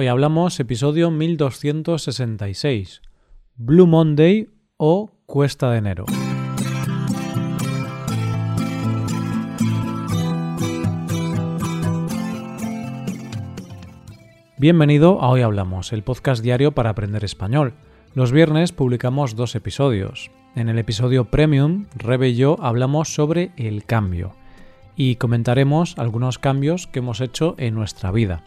Hoy 0.00 0.06
hablamos 0.06 0.60
episodio 0.60 1.10
1266, 1.10 3.02
Blue 3.56 3.88
Monday 3.88 4.48
o 4.76 5.10
Cuesta 5.26 5.72
de 5.72 5.78
enero. 5.78 6.04
Bienvenido 14.56 15.20
a 15.20 15.30
Hoy 15.30 15.40
Hablamos, 15.40 15.92
el 15.92 16.04
podcast 16.04 16.44
diario 16.44 16.70
para 16.70 16.90
aprender 16.90 17.24
español. 17.24 17.74
Los 18.14 18.30
viernes 18.30 18.70
publicamos 18.70 19.34
dos 19.34 19.56
episodios. 19.56 20.30
En 20.54 20.68
el 20.68 20.78
episodio 20.78 21.24
Premium, 21.24 21.86
Rebe 21.96 22.28
y 22.28 22.36
yo 22.36 22.56
hablamos 22.60 23.12
sobre 23.12 23.50
el 23.56 23.84
cambio 23.84 24.36
y 24.94 25.16
comentaremos 25.16 25.98
algunos 25.98 26.38
cambios 26.38 26.86
que 26.86 27.00
hemos 27.00 27.20
hecho 27.20 27.56
en 27.58 27.74
nuestra 27.74 28.12
vida. 28.12 28.44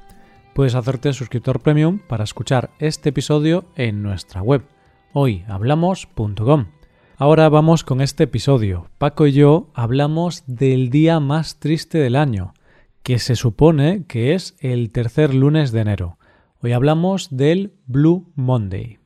Puedes 0.54 0.76
hacerte 0.76 1.14
suscriptor 1.14 1.62
premium 1.62 2.00
para 2.00 2.26
escuchar 2.26 2.72
este 2.80 3.10
episodio 3.10 3.66
en 3.76 4.04
nuestra 4.04 4.42
web 4.42 4.64
hoyhablamos.com. 5.14 6.68
Ahora 7.16 7.48
vamos 7.48 7.86
con 7.86 8.02
este 8.02 8.24
episodio. 8.24 8.90
Paco 8.98 9.28
y 9.28 9.32
yo 9.32 9.70
hablamos 9.74 10.44
del 10.48 10.90
día 10.90 11.22
más 11.22 11.60
triste 11.60 12.00
del 12.00 12.18
año, 12.18 12.54
que 13.02 13.20
se 13.20 13.36
supone 13.36 14.06
que 14.08 14.34
es 14.34 14.58
el 14.60 14.92
tercer 14.92 15.34
lunes 15.34 15.72
de 15.72 15.82
enero. 15.82 16.18
Hoy 16.60 16.74
hablamos 16.74 17.36
del 17.36 17.74
Blue 17.86 18.34
Monday. 18.36 19.00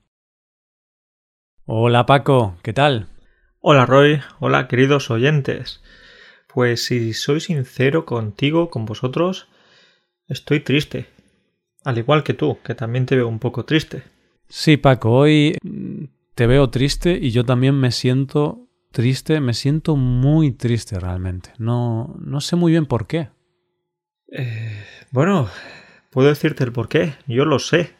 Hola 1.65 2.07
Paco, 2.07 2.55
¿qué 2.63 2.73
tal? 2.73 3.07
Hola 3.59 3.85
Roy, 3.85 4.19
hola 4.39 4.67
queridos 4.67 5.11
oyentes. 5.11 5.83
Pues 6.51 6.85
si 6.85 7.13
soy 7.13 7.39
sincero 7.39 8.05
contigo, 8.05 8.69
con 8.69 8.85
vosotros, 8.85 9.47
estoy 10.27 10.61
triste. 10.61 11.14
Al 11.85 11.97
igual 11.97 12.23
que 12.23 12.33
tú, 12.33 12.57
que 12.63 12.75
también 12.75 13.05
te 13.05 13.15
veo 13.15 13.27
un 13.27 13.39
poco 13.39 13.63
triste. 13.63 14.03
Sí, 14.49 14.75
Paco, 14.75 15.11
hoy 15.11 15.57
mm, 15.63 16.05
te 16.33 16.47
veo 16.47 16.69
triste 16.69 17.17
y 17.21 17.31
yo 17.31 17.45
también 17.45 17.79
me 17.79 17.91
siento 17.91 18.67
triste, 18.91 19.39
me 19.39 19.53
siento 19.53 19.95
muy 19.95 20.51
triste 20.51 20.99
realmente. 20.99 21.51
No, 21.57 22.15
no 22.19 22.41
sé 22.41 22.55
muy 22.55 22.71
bien 22.71 22.85
por 22.85 23.07
qué. 23.07 23.29
Eh, 24.31 24.83
bueno, 25.11 25.47
puedo 26.09 26.29
decirte 26.29 26.63
el 26.63 26.71
por 26.71 26.89
qué. 26.89 27.13
Yo 27.27 27.45
lo 27.45 27.59
sé, 27.59 27.91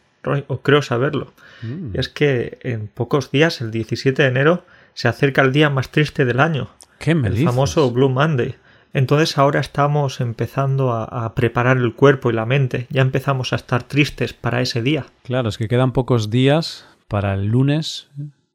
o 0.48 0.62
creo 0.62 0.82
saberlo. 0.82 1.34
Mm. 1.62 1.92
Es 1.94 2.10
que 2.10 2.58
en 2.62 2.88
pocos 2.88 3.32
días, 3.32 3.62
el 3.62 3.72
17 3.72 4.24
de 4.24 4.28
enero, 4.28 4.66
se 4.94 5.08
acerca 5.08 5.42
el 5.42 5.52
día 5.52 5.70
más 5.70 5.92
triste 5.92 6.26
del 6.26 6.40
año. 6.40 6.70
¿Qué 6.98 7.14
me 7.14 7.28
el 7.28 7.44
famoso 7.44 7.92
Blue 7.92 8.10
Monday. 8.10 8.56
Entonces 8.96 9.38
ahora 9.38 9.60
estamos 9.60 10.22
empezando 10.22 10.94
a, 10.94 11.36
preparar 11.36 11.76
el 11.76 11.96
cuerpo 11.96 12.30
y 12.30 12.34
la 12.34 12.46
mente. 12.46 12.88
Ya 12.90 13.02
empezamos 13.02 13.52
a 13.52 13.58
estar 13.58 13.84
tristes 13.84 14.32
para 14.32 14.62
ese 14.62 14.82
día. 14.82 15.06
Claro, 15.24 15.50
es 15.50 15.58
que 15.58 15.68
quedan 15.68 15.92
pocos 15.92 16.30
días 16.30 16.88
para 17.10 17.34
el 17.34 17.48
lunes, 17.48 18.10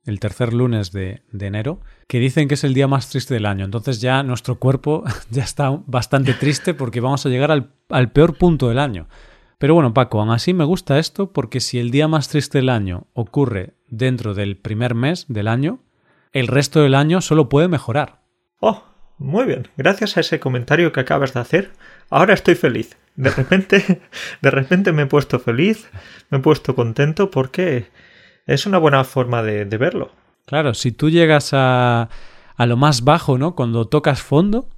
el 0.06 0.18
tercer 0.18 0.54
lunes 0.54 0.92
de, 0.92 1.20
enero, 1.38 1.82
que 2.08 2.20
dicen 2.20 2.48
que 2.48 2.54
es 2.54 2.64
el 2.64 2.72
día 2.72 2.88
más 2.88 3.10
triste 3.10 3.34
del 3.34 3.44
año. 3.44 3.66
Entonces 3.66 4.00
ya 4.00 4.22
nuestro 4.22 4.58
cuerpo 4.58 5.04
ya 5.30 5.42
está 5.42 5.78
bastante 5.84 6.32
triste 6.32 6.72
porque 6.72 7.02
vamos 7.02 7.26
a 7.26 7.28
llegar 7.28 7.50
al, 7.50 7.74
al 7.90 8.10
peor 8.10 8.38
punto 8.38 8.70
del 8.70 8.78
año. 8.78 9.08
Pero 9.58 9.74
bueno, 9.74 9.92
Paco, 9.92 10.20
aún 10.22 10.30
así 10.30 10.54
me 10.54 10.64
gusta 10.64 10.98
esto 10.98 11.34
porque 11.34 11.60
si 11.60 11.78
el 11.78 11.90
día 11.90 12.08
más 12.08 12.30
triste 12.30 12.56
del 12.56 12.70
año 12.70 13.08
ocurre 13.12 13.74
dentro 13.88 14.32
del 14.32 14.56
primer 14.56 14.94
mes 14.94 15.26
del 15.28 15.48
año, 15.48 15.80
el 16.32 16.46
resto 16.46 16.80
del 16.80 16.94
año 16.94 17.20
solo 17.20 17.50
puede 17.50 17.68
mejorar. 17.68 18.22
Oh, 18.58 18.89
muy 19.20 19.44
bien. 19.44 19.68
Gracias 19.76 20.16
a 20.16 20.20
ese 20.20 20.40
comentario 20.40 20.92
que 20.92 21.00
acabas 21.00 21.34
de 21.34 21.40
hacer, 21.40 21.72
ahora 22.08 22.32
estoy 22.32 22.54
feliz. 22.54 22.96
De 23.16 23.28
repente, 23.28 24.00
de 24.40 24.50
repente 24.50 24.92
me 24.92 25.02
he 25.02 25.06
puesto 25.06 25.38
feliz, 25.38 25.90
me 26.30 26.38
he 26.38 26.40
puesto 26.40 26.74
contento 26.74 27.30
porque 27.30 27.88
es 28.46 28.64
una 28.64 28.78
buena 28.78 29.04
forma 29.04 29.42
de, 29.42 29.64
verlo. 29.76 30.10
Claro, 30.46 30.72
si 30.72 30.90
tú 30.90 31.10
llegas 31.10 31.50
a, 31.52 32.08
a 32.56 32.66
lo 32.66 32.78
más 32.78 33.04
bajo, 33.04 33.36
¿no? 33.36 33.54
Cuando 33.54 33.86
tocas 33.88 34.22
fondo, 34.22 34.70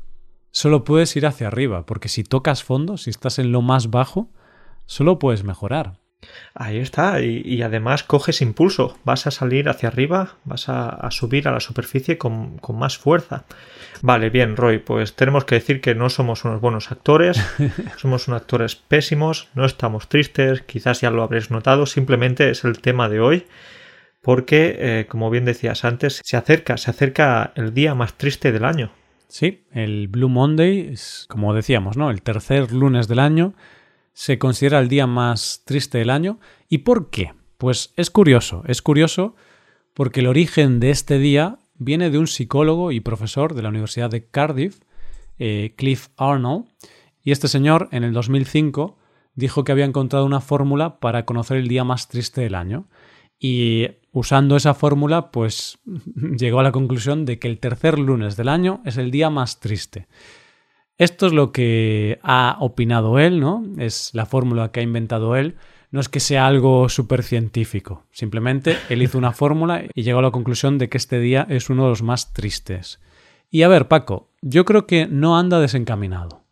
solo 0.50 0.82
puedes 0.82 1.14
ir 1.14 1.24
hacia 1.24 1.46
arriba, 1.46 1.86
porque 1.86 2.08
si 2.08 2.24
tocas 2.24 2.64
fondo, 2.64 2.96
si 2.96 3.10
estás 3.10 3.38
en 3.38 3.52
lo 3.52 3.62
más 3.62 3.90
bajo, 3.90 4.28
solo 4.86 5.20
puedes 5.20 5.44
mejorar. 5.44 6.01
Ahí 6.54 6.78
está, 6.78 7.20
y, 7.20 7.62
además 7.62 8.04
coges 8.04 8.42
impulso, 8.42 8.98
vas 9.04 9.26
a 9.26 9.30
salir 9.30 9.68
hacia 9.68 9.88
arriba, 9.88 10.36
vas 10.44 10.68
a, 10.68 11.10
subir 11.10 11.48
a 11.48 11.52
la 11.52 11.60
superficie 11.60 12.18
con, 12.18 12.60
más 12.74 12.98
fuerza. 12.98 13.44
Vale, 14.02 14.30
bien, 14.30 14.56
Roy, 14.56 14.78
pues 14.78 15.14
tenemos 15.14 15.44
que 15.44 15.54
decir 15.54 15.80
que 15.80 15.94
no 15.94 16.10
somos 16.10 16.44
unos 16.44 16.60
buenos 16.60 16.90
actores, 16.90 17.42
somos 17.96 18.28
unos 18.28 18.42
actores 18.42 18.76
pésimos, 18.76 19.48
no 19.54 19.64
estamos 19.64 20.08
tristes, 20.08 20.62
quizás 20.62 21.00
ya 21.00 21.10
lo 21.10 21.22
habréis 21.22 21.50
notado, 21.50 21.86
simplemente 21.86 22.50
es 22.50 22.64
el 22.64 22.80
tema 22.80 23.08
de 23.08 23.20
hoy, 23.20 23.46
porque, 24.20 24.76
eh, 24.78 25.06
como 25.08 25.30
bien 25.30 25.44
decías 25.44 25.84
antes, 25.84 26.20
se 26.22 26.36
acerca, 26.36 26.76
se 26.76 26.90
acerca 26.90 27.52
el 27.56 27.74
día 27.74 27.94
más 27.94 28.14
triste 28.14 28.52
del 28.52 28.64
año. 28.64 28.92
Sí, 29.28 29.64
el 29.72 30.08
Blue 30.08 30.28
Monday 30.28 30.90
es, 30.92 31.24
como 31.28 31.54
decíamos, 31.54 31.96
¿no? 31.96 32.10
El 32.10 32.20
tercer 32.20 32.70
lunes 32.72 33.08
del 33.08 33.18
año 33.18 33.54
se 34.12 34.38
considera 34.38 34.78
el 34.78 34.88
día 34.88 35.06
más 35.06 35.62
triste 35.64 35.98
del 35.98 36.10
año. 36.10 36.38
¿Y 36.68 36.78
por 36.78 37.10
qué? 37.10 37.34
Pues 37.58 37.92
es 37.96 38.10
curioso, 38.10 38.62
es 38.66 38.82
curioso 38.82 39.34
porque 39.94 40.20
el 40.20 40.26
origen 40.26 40.80
de 40.80 40.90
este 40.90 41.18
día 41.18 41.58
viene 41.76 42.10
de 42.10 42.18
un 42.18 42.26
psicólogo 42.26 42.92
y 42.92 43.00
profesor 43.00 43.54
de 43.54 43.62
la 43.62 43.68
Universidad 43.68 44.10
de 44.10 44.26
Cardiff, 44.26 44.80
eh, 45.38 45.74
Cliff 45.76 46.08
Arnold, 46.16 46.66
y 47.22 47.32
este 47.32 47.48
señor 47.48 47.88
en 47.92 48.04
el 48.04 48.12
2005 48.12 48.98
dijo 49.34 49.64
que 49.64 49.72
había 49.72 49.84
encontrado 49.84 50.26
una 50.26 50.40
fórmula 50.40 50.98
para 50.98 51.24
conocer 51.24 51.56
el 51.58 51.68
día 51.68 51.84
más 51.84 52.08
triste 52.08 52.40
del 52.40 52.54
año. 52.54 52.88
Y 53.38 53.88
usando 54.12 54.56
esa 54.56 54.74
fórmula, 54.74 55.30
pues 55.30 55.78
llegó 56.38 56.60
a 56.60 56.62
la 56.62 56.72
conclusión 56.72 57.24
de 57.24 57.38
que 57.38 57.48
el 57.48 57.58
tercer 57.58 57.98
lunes 57.98 58.36
del 58.36 58.48
año 58.48 58.80
es 58.84 58.96
el 58.96 59.10
día 59.10 59.30
más 59.30 59.60
triste. 59.60 60.08
Esto 61.02 61.26
es 61.26 61.32
lo 61.32 61.50
que 61.50 62.20
ha 62.22 62.58
opinado 62.60 63.18
él, 63.18 63.40
¿no? 63.40 63.64
Es 63.76 64.10
la 64.12 64.24
fórmula 64.24 64.70
que 64.70 64.78
ha 64.78 64.84
inventado 64.84 65.34
él. 65.34 65.56
No 65.90 65.98
es 65.98 66.08
que 66.08 66.20
sea 66.20 66.46
algo 66.46 66.88
súper 66.88 67.24
científico. 67.24 68.04
Simplemente 68.12 68.76
él 68.88 69.02
hizo 69.02 69.18
una 69.18 69.32
fórmula 69.32 69.82
y 69.94 70.02
llegó 70.04 70.20
a 70.20 70.22
la 70.22 70.30
conclusión 70.30 70.78
de 70.78 70.88
que 70.88 70.98
este 70.98 71.18
día 71.18 71.44
es 71.50 71.70
uno 71.70 71.82
de 71.82 71.88
los 71.88 72.02
más 72.04 72.32
tristes. 72.32 73.00
Y 73.50 73.62
a 73.62 73.68
ver, 73.68 73.88
Paco, 73.88 74.28
yo 74.42 74.64
creo 74.64 74.86
que 74.86 75.08
no 75.08 75.36
anda 75.36 75.58
desencaminado. 75.58 76.44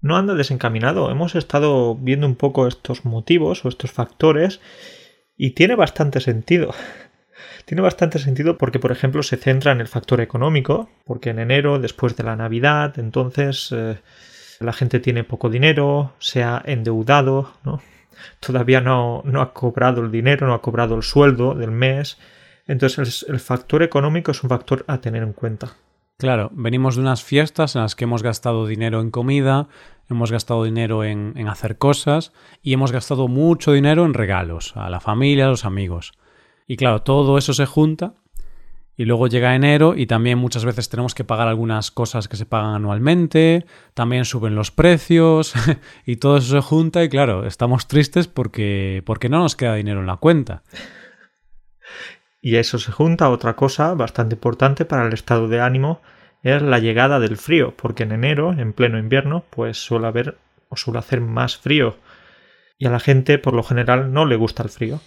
No 0.00 0.16
anda 0.16 0.34
desencaminado. 0.34 1.10
Hemos 1.10 1.34
estado 1.34 1.96
viendo 1.96 2.28
un 2.28 2.36
poco 2.36 2.68
estos 2.68 3.04
motivos 3.04 3.64
o 3.64 3.68
estos 3.68 3.90
factores 3.90 4.60
y 5.36 5.56
tiene 5.56 5.74
bastante 5.74 6.20
sentido. 6.20 6.72
Tiene 7.64 7.82
bastante 7.82 8.18
sentido 8.18 8.58
porque, 8.58 8.78
por 8.78 8.92
ejemplo, 8.92 9.22
se 9.22 9.36
centra 9.36 9.72
en 9.72 9.80
el 9.80 9.88
factor 9.88 10.20
económico, 10.20 10.88
porque 11.04 11.30
en 11.30 11.38
enero, 11.38 11.78
después 11.78 12.16
de 12.16 12.24
la 12.24 12.36
Navidad, 12.36 12.98
entonces 12.98 13.68
eh, 13.72 13.98
la 14.60 14.72
gente 14.72 15.00
tiene 15.00 15.24
poco 15.24 15.48
dinero, 15.48 16.12
se 16.18 16.42
ha 16.42 16.62
endeudado. 16.64 17.52
Todavía 18.40 18.80
no, 18.80 19.22
no 19.24 19.40
ha 19.40 19.52
cobrado 19.52 20.02
el 20.02 20.10
dinero, 20.10 20.46
no 20.46 20.54
ha 20.54 20.62
cobrado 20.62 20.96
el 20.96 21.02
sueldo 21.02 21.54
del 21.54 21.70
mes. 21.70 22.18
Entonces 22.66 23.24
el, 23.28 23.40
factor 23.40 23.82
económico 23.82 24.30
es 24.30 24.42
un 24.42 24.50
factor 24.50 24.84
a 24.88 24.98
tener 25.00 25.22
en 25.22 25.32
cuenta. 25.32 25.74
Claro, 26.18 26.50
venimos 26.52 26.96
de 26.96 27.02
unas 27.02 27.22
fiestas 27.22 27.76
en 27.76 27.82
las 27.82 27.94
que 27.94 28.04
hemos 28.04 28.22
gastado 28.22 28.66
dinero 28.66 29.00
en 29.00 29.10
comida, 29.10 29.68
hemos 30.10 30.32
gastado 30.32 30.64
dinero 30.64 31.04
en, 31.04 31.32
en, 31.36 31.48
hacer 31.48 31.78
cosas 31.78 32.32
y 32.60 32.72
hemos 32.72 32.92
gastado 32.92 33.28
mucho 33.28 33.72
dinero 33.72 34.04
en 34.04 34.14
regalos 34.14 34.72
a 34.76 34.90
la 34.90 35.00
familia, 35.00 35.46
a 35.46 35.50
los 35.50 35.64
amigos. 35.64 36.12
Y 36.68 36.76
claro, 36.76 37.00
todo 37.02 37.38
eso 37.38 37.54
se 37.54 37.64
junta 37.64 38.14
y 38.94 39.06
luego 39.06 39.26
llega 39.26 39.54
enero 39.54 39.94
y 39.96 40.06
también 40.06 40.38
muchas 40.38 40.66
veces 40.66 40.90
tenemos 40.90 41.14
que 41.14 41.24
pagar 41.24 41.48
algunas 41.48 41.90
cosas 41.90 42.28
que 42.28 42.36
se 42.36 42.44
pagan 42.44 42.74
anualmente, 42.74 43.64
también 43.94 44.26
suben 44.26 44.54
los 44.54 44.70
precios 44.70 45.54
y 46.06 46.16
todo 46.16 46.36
eso 46.36 46.60
se 46.60 46.60
junta 46.60 47.02
y 47.02 47.08
claro, 47.08 47.46
estamos 47.46 47.88
tristes 47.88 48.28
porque, 48.28 49.02
porque 49.06 49.30
no 49.30 49.38
nos 49.38 49.56
queda 49.56 49.76
dinero 49.76 50.00
en 50.00 50.06
la 50.06 50.18
cuenta. 50.18 50.62
Y 52.42 52.56
eso 52.56 52.78
se 52.78 52.92
junta 52.92 53.24
a 53.24 53.30
otra 53.30 53.56
cosa 53.56 53.94
bastante 53.94 54.34
importante 54.34 54.84
para 54.84 55.06
el 55.06 55.14
estado 55.14 55.48
de 55.48 55.62
ánimo, 55.62 56.02
es 56.42 56.60
la 56.60 56.78
llegada 56.80 57.18
del 57.18 57.38
frío, 57.38 57.74
porque 57.76 58.02
en 58.02 58.12
enero, 58.12 58.52
en 58.52 58.74
pleno 58.74 58.98
invierno, 58.98 59.44
pues 59.48 59.78
suele 59.78 60.06
haber 60.06 60.36
o 60.68 60.76
suele 60.76 60.98
hacer 60.98 61.22
más 61.22 61.56
frío. 61.56 61.96
Y 62.76 62.86
a 62.86 62.90
la 62.90 63.00
gente 63.00 63.38
por 63.38 63.54
lo 63.54 63.62
general 63.62 64.12
no 64.12 64.26
le 64.26 64.36
gusta 64.36 64.62
el 64.62 64.68
frío. 64.68 65.00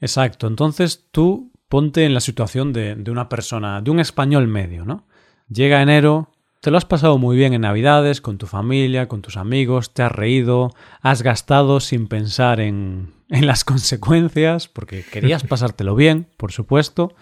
Exacto. 0.00 0.46
Entonces 0.46 1.06
tú 1.10 1.52
ponte 1.68 2.04
en 2.04 2.14
la 2.14 2.20
situación 2.20 2.72
de, 2.72 3.02
una 3.10 3.28
persona, 3.28 3.80
de 3.80 3.90
un 3.90 4.00
español 4.00 4.46
medio, 4.46 4.84
¿no? 4.84 5.06
Llega 5.48 5.82
enero, 5.82 6.30
te 6.60 6.70
lo 6.70 6.78
has 6.78 6.84
pasado 6.84 7.18
muy 7.18 7.36
bien 7.36 7.52
en 7.54 7.62
Navidades, 7.62 8.20
con 8.20 8.38
tu 8.38 8.46
familia, 8.46 9.08
con 9.08 9.22
tus 9.22 9.36
amigos, 9.36 9.94
te 9.94 10.02
has 10.02 10.12
reído, 10.12 10.70
has 11.00 11.22
gastado 11.22 11.80
sin 11.80 12.08
pensar 12.08 12.60
en, 12.60 13.12
en 13.28 13.46
las 13.46 13.64
consecuencias, 13.64 14.68
porque 14.68 15.04
querías 15.04 15.44
pasártelo 15.48 15.94
bien, 15.94 16.28
por 16.36 16.52
supuesto. 16.52 17.14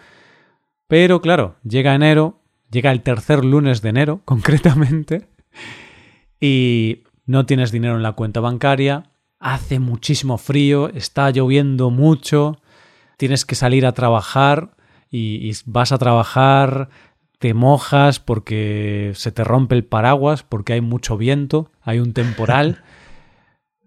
Pero 0.89 1.21
claro, 1.21 1.57
llega 1.65 1.95
enero, 1.95 2.41
llega 2.71 2.93
el 2.93 3.03
tercer 3.03 3.45
lunes 3.45 3.83
de 3.83 3.89
enero, 3.89 4.21
concretamente, 4.25 5.29
y 6.41 7.05
no 7.27 7.47
tienes 7.47 7.73
dinero 7.73 7.97
en 7.97 8.03
la 8.03 8.13
cuenta 8.13 8.41
bancaria, 8.41 9.11
hace 9.39 9.79
muchísimo 9.79 10.39
frío, 10.39 10.89
está 10.91 11.31
lloviendo 11.31 11.91
mucho, 11.91 12.59
tienes 13.25 13.47
que 13.47 13.55
salir 13.55 13.87
a 13.87 13.93
trabajar 13.93 14.77
y, 15.11 15.49
y 15.49 15.53
vas 15.65 15.93
a 15.93 15.99
trabajar, 15.99 16.91
te 17.39 17.55
mojas 17.55 18.21
porque 18.21 19.13
se 19.15 19.33
te 19.33 19.45
rompe 19.45 19.77
el 19.77 19.85
paraguas, 19.87 20.43
porque 20.43 20.75
hay 20.75 20.83
mucho 20.83 21.17
viento, 21.17 21.73
hay 21.81 22.01
un 22.01 22.13
temporal. 22.13 22.83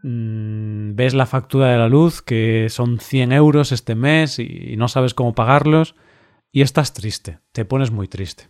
Mm, 0.04 0.95
ves 0.95 1.16
la 1.16 1.25
factura 1.25 1.69
de 1.69 1.78
la 1.80 1.89
luz 1.89 2.22
que 2.22 2.68
son 2.69 3.00
100 3.00 3.31
euros 3.31 3.72
este 3.72 3.95
mes 3.95 4.38
y 4.38 4.75
no 4.78 4.88
sabes 4.88 5.16
cómo 5.16 5.34
pagarlos 5.34 5.95
y 6.51 6.62
estás 6.62 6.94
triste, 6.94 7.39
te 7.51 7.66
pones 7.66 7.89
muy 7.89 8.07
triste. 8.07 8.48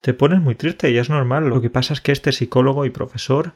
Te 0.00 0.14
pones 0.14 0.40
muy 0.40 0.54
triste 0.54 0.92
y 0.92 0.96
es 0.98 1.10
normal. 1.10 1.48
Lo 1.48 1.60
que 1.60 1.70
pasa 1.70 1.92
es 1.92 2.00
que 2.00 2.12
este 2.12 2.30
psicólogo 2.30 2.86
y 2.86 2.90
profesor 2.90 3.52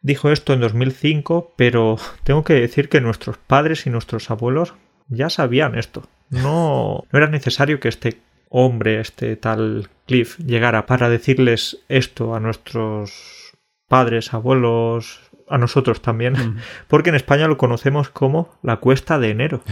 dijo 0.00 0.30
esto 0.30 0.54
en 0.54 0.60
2005, 0.60 1.52
pero 1.56 1.98
tengo 2.24 2.42
que 2.42 2.54
decir 2.54 2.88
que 2.88 3.02
nuestros 3.02 3.36
padres 3.36 3.86
y 3.86 3.90
nuestros 3.90 4.30
abuelos 4.30 4.74
ya 5.10 5.28
sabían 5.28 5.76
esto. 5.76 6.04
No, 6.30 7.04
no 7.10 7.18
era 7.18 7.28
necesario 7.28 7.80
que 7.80 7.88
este 7.88 8.18
hombre, 8.48 9.00
este 9.00 9.36
tal 9.36 9.88
Cliff, 10.06 10.38
llegara 10.38 10.86
para 10.86 11.08
decirles 11.08 11.78
esto 11.88 12.34
a 12.34 12.40
nuestros 12.40 13.52
padres, 13.88 14.32
abuelos, 14.32 15.20
a 15.48 15.58
nosotros 15.58 16.00
también, 16.00 16.32
mm. 16.32 16.58
porque 16.88 17.10
en 17.10 17.16
España 17.16 17.48
lo 17.48 17.58
conocemos 17.58 18.08
como 18.08 18.50
la 18.62 18.76
cuesta 18.76 19.18
de 19.18 19.30
enero. 19.30 19.62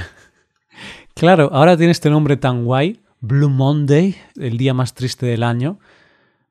Claro, 1.15 1.51
ahora 1.53 1.77
tiene 1.77 1.93
este 1.93 2.11
nombre 2.11 2.37
tan 2.37 2.65
guay, 2.65 3.01
Blue 3.21 3.49
Monday, 3.49 4.17
el 4.37 4.59
día 4.59 4.75
más 4.75 4.95
triste 4.95 5.27
del 5.27 5.43
año, 5.43 5.81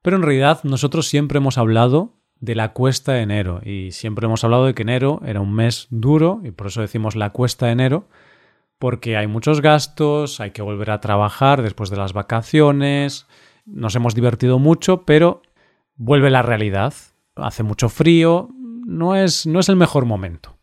pero 0.02 0.18
en 0.18 0.24
realidad 0.24 0.60
nosotros 0.64 1.08
siempre 1.08 1.38
hemos 1.38 1.58
hablado 1.58 2.14
de 2.40 2.56
la 2.56 2.74
cuesta 2.74 3.14
de 3.14 3.22
enero 3.22 3.62
y 3.64 3.92
siempre 3.92 4.26
hemos 4.26 4.44
hablado 4.44 4.66
de 4.66 4.74
que 4.74 4.84
enero 4.84 5.22
era 5.26 5.42
un 5.42 5.54
mes 5.54 5.88
duro 5.90 6.42
y 6.44 6.52
por 6.52 6.68
eso 6.68 6.82
decimos 6.82 7.16
la 7.16 7.32
cuesta 7.32 7.68
de 7.68 7.72
enero, 7.72 8.08
porque 8.80 9.18
hay 9.18 9.28
muchos 9.28 9.62
gastos, 9.62 10.40
hay 10.40 10.52
que 10.52 10.62
volver 10.62 10.92
a 10.92 11.02
trabajar 11.02 11.62
después 11.62 11.90
de 11.90 11.98
las 11.98 12.14
vacaciones, 12.14 13.28
nos 13.66 13.96
hemos 13.96 14.16
divertido 14.16 14.60
mucho, 14.60 15.04
pero 15.04 15.42
vuelve 15.96 16.30
la 16.30 16.42
realidad, 16.42 16.94
hace 17.36 17.64
mucho 17.64 17.90
frío, 17.90 18.50
no 18.86 19.16
es, 19.16 19.46
no 19.46 19.60
es 19.60 19.70
el 19.70 19.76
mejor 19.76 20.06
momento. 20.06 20.58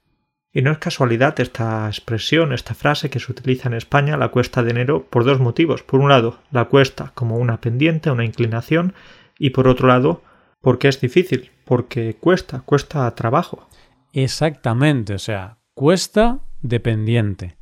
Y 0.53 0.63
no 0.63 0.71
es 0.71 0.79
casualidad 0.79 1.39
esta 1.41 1.89
expresión, 1.89 2.53
esta 2.53 2.75
frase 2.75 3.11
que 3.11 3.19
se 3.19 3.33
utiliza 3.33 3.69
en 3.69 3.75
España, 3.75 4.17
la 4.17 4.29
cuesta 4.29 4.63
de 4.63 4.71
enero, 4.71 5.05
por 5.11 5.25
dos 5.25 5.41
motivos. 5.41 5.83
Por 5.83 5.99
un 5.99 6.09
lado, 6.09 6.39
la 6.53 6.67
cuesta 6.67 7.11
como 7.15 7.39
una 7.39 7.61
pendiente, 7.61 8.11
una 8.11 8.25
inclinación, 8.25 8.95
y 9.37 9.51
por 9.51 9.67
otro 9.67 9.89
lado, 9.89 10.23
porque 10.61 10.87
es 10.87 11.01
difícil, 11.01 11.51
porque 11.65 12.15
cuesta, 12.15 12.61
cuesta 12.61 13.13
trabajo. 13.17 13.69
Exactamente, 14.13 15.15
o 15.15 15.19
sea, 15.19 15.59
cuesta 15.75 16.39
dependiente. 16.63 17.57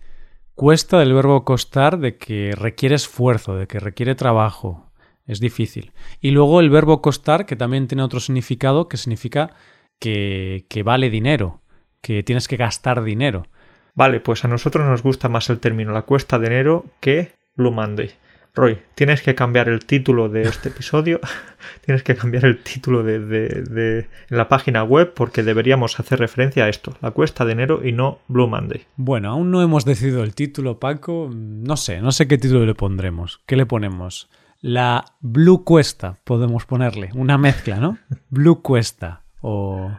Cuesta 0.55 0.99
del 0.99 1.15
verbo 1.15 1.45
costar 1.45 1.99
de 1.99 2.17
que 2.17 2.53
requiere 2.55 2.95
esfuerzo, 2.95 3.57
de 3.57 3.67
que 3.67 3.81
requiere 3.81 4.15
trabajo. 4.15 4.93
Es 5.27 5.41
difícil. 5.41 5.93
Y 6.21 6.33
luego 6.33 6.61
el 6.61 6.71
verbo 6.71 7.01
costar, 7.01 7.47
que 7.47 7.57
también 7.57 7.89
tiene 7.89 8.03
otro 8.03 8.21
significado, 8.21 8.89
que 8.89 8.97
significa 8.97 9.55
que, 9.99 10.67
que 10.69 10.83
vale 10.83 11.11
dinero 11.11 11.63
que 12.03 12.23
tienes 12.23 12.49
que 12.49 12.57
gastar 12.57 13.03
dinero. 13.03 13.47
Vale, 13.95 14.21
pues 14.21 14.45
a 14.45 14.49
nosotros 14.49 14.87
nos 14.87 15.03
gusta 15.03 15.29
más 15.29 15.49
el 15.49 15.61
término 15.61 15.93
la 15.93 16.03
cuesta 16.03 16.39
de 16.39 16.49
enero 16.49 16.85
que 17.01 17.33
Blue 17.55 17.71
Monday. 17.71 18.11
Roy, 18.55 18.79
tienes 18.95 19.23
que 19.23 19.35
cambiar 19.35 19.71
el 19.71 19.87
título 19.87 20.29
de 20.29 20.43
este 20.43 20.69
episodio, 20.69 21.21
tienes 21.87 22.03
que 22.03 22.15
cambiar 22.15 22.45
el 22.45 22.63
título 22.63 23.03
de, 23.03 23.19
de, 23.19 24.09
la 24.29 24.49
página 24.49 24.85
web 24.85 25.15
porque 25.15 25.43
deberíamos 25.43 25.99
hacer 25.99 26.19
referencia 26.19 26.67
a 26.67 26.69
esto, 26.69 26.95
la 27.01 27.13
cuesta 27.13 27.47
de 27.47 27.53
enero 27.53 27.81
y 27.83 27.93
no 27.93 28.19
Blue 28.29 28.49
Monday. 28.49 28.87
Bueno, 28.97 29.31
aún 29.31 29.51
no 29.51 29.63
hemos 29.63 29.87
decidido 29.87 30.23
el 30.23 30.35
título, 30.35 30.79
Paco. 30.79 31.31
No 31.33 31.79
sé, 31.79 32.03
no 32.03 32.13
sé 32.13 32.29
qué 32.29 32.37
título 32.37 32.67
le 32.67 32.75
pondremos. 32.75 33.41
¿Qué 33.47 33.57
le 33.57 33.65
ponemos? 33.65 34.29
La 34.61 35.05
Blue 35.21 35.65
Cuesta, 35.65 36.19
podemos 36.23 36.67
ponerle, 36.67 37.09
una 37.15 37.39
mezcla, 37.39 37.77
¿no? 37.77 37.99
Blue 38.29 38.61
Cuesta 38.61 39.23
o 39.41 39.91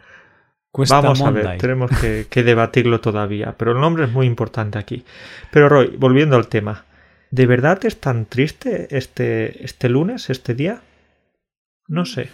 Vamos 0.90 1.22
a 1.22 1.30
ver, 1.30 1.58
tenemos 1.60 1.92
que, 1.92 2.44
debatirlo 2.44 3.00
todavía, 3.00 3.56
pero 3.58 3.74
el 3.74 3.80
nombre 3.80 4.06
es 4.06 4.12
muy 4.12 4.26
importante 4.26 4.80
aquí. 4.80 5.06
Pero 5.52 5.70
Roy, 5.70 5.96
volviendo 5.98 6.36
al 6.36 6.48
tema, 6.48 6.86
¿de 7.34 7.48
verdad 7.48 7.84
es 7.84 8.00
tan 8.00 8.28
triste 8.28 8.96
este, 8.96 9.66
este 9.66 9.90
lunes, 9.90 10.30
este 10.30 10.54
día? 10.54 10.84
No 11.88 12.06
sé. 12.06 12.30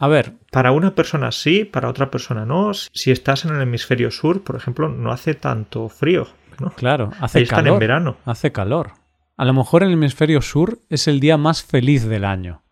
A 0.00 0.08
ver. 0.08 0.32
Para 0.50 0.72
una 0.72 0.96
persona 0.96 1.30
sí, 1.30 1.64
para 1.64 1.88
otra 1.88 2.10
persona 2.10 2.44
no. 2.44 2.74
Si 2.74 3.12
estás 3.12 3.44
en 3.44 3.54
el 3.54 3.62
hemisferio 3.62 4.10
sur, 4.10 4.42
por 4.42 4.56
ejemplo, 4.56 4.88
no 4.88 5.12
hace 5.12 5.34
tanto 5.34 5.88
frío. 5.88 6.26
¿no? 6.58 6.70
Claro, 6.70 7.10
hace 7.20 7.38
Ahí 7.38 7.46
calor. 7.46 7.74
en 7.74 7.78
verano. 7.78 8.16
Hace 8.24 8.50
calor. 8.50 8.94
A 9.36 9.44
lo 9.44 9.54
mejor 9.54 9.84
en 9.84 9.90
el 9.90 9.94
hemisferio 9.94 10.42
sur 10.42 10.80
es 10.88 11.06
el 11.06 11.20
día 11.20 11.36
más 11.36 11.62
feliz 11.62 12.04
del 12.04 12.24
año. 12.24 12.64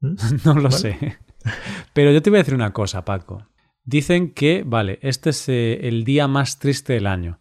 ¿Mm? 0.00 0.14
no 0.44 0.54
lo 0.54 0.70
sé. 0.70 1.18
Pero 1.94 2.12
yo 2.12 2.22
te 2.22 2.30
voy 2.30 2.36
a 2.38 2.42
decir 2.42 2.54
una 2.54 2.72
cosa, 2.72 3.04
Paco. 3.04 3.44
Dicen 3.82 4.34
que, 4.34 4.62
vale, 4.64 5.00
este 5.02 5.30
es 5.30 5.48
eh, 5.48 5.88
el 5.88 6.04
día 6.04 6.28
más 6.28 6.60
triste 6.60 6.92
del 6.92 7.08
año, 7.08 7.40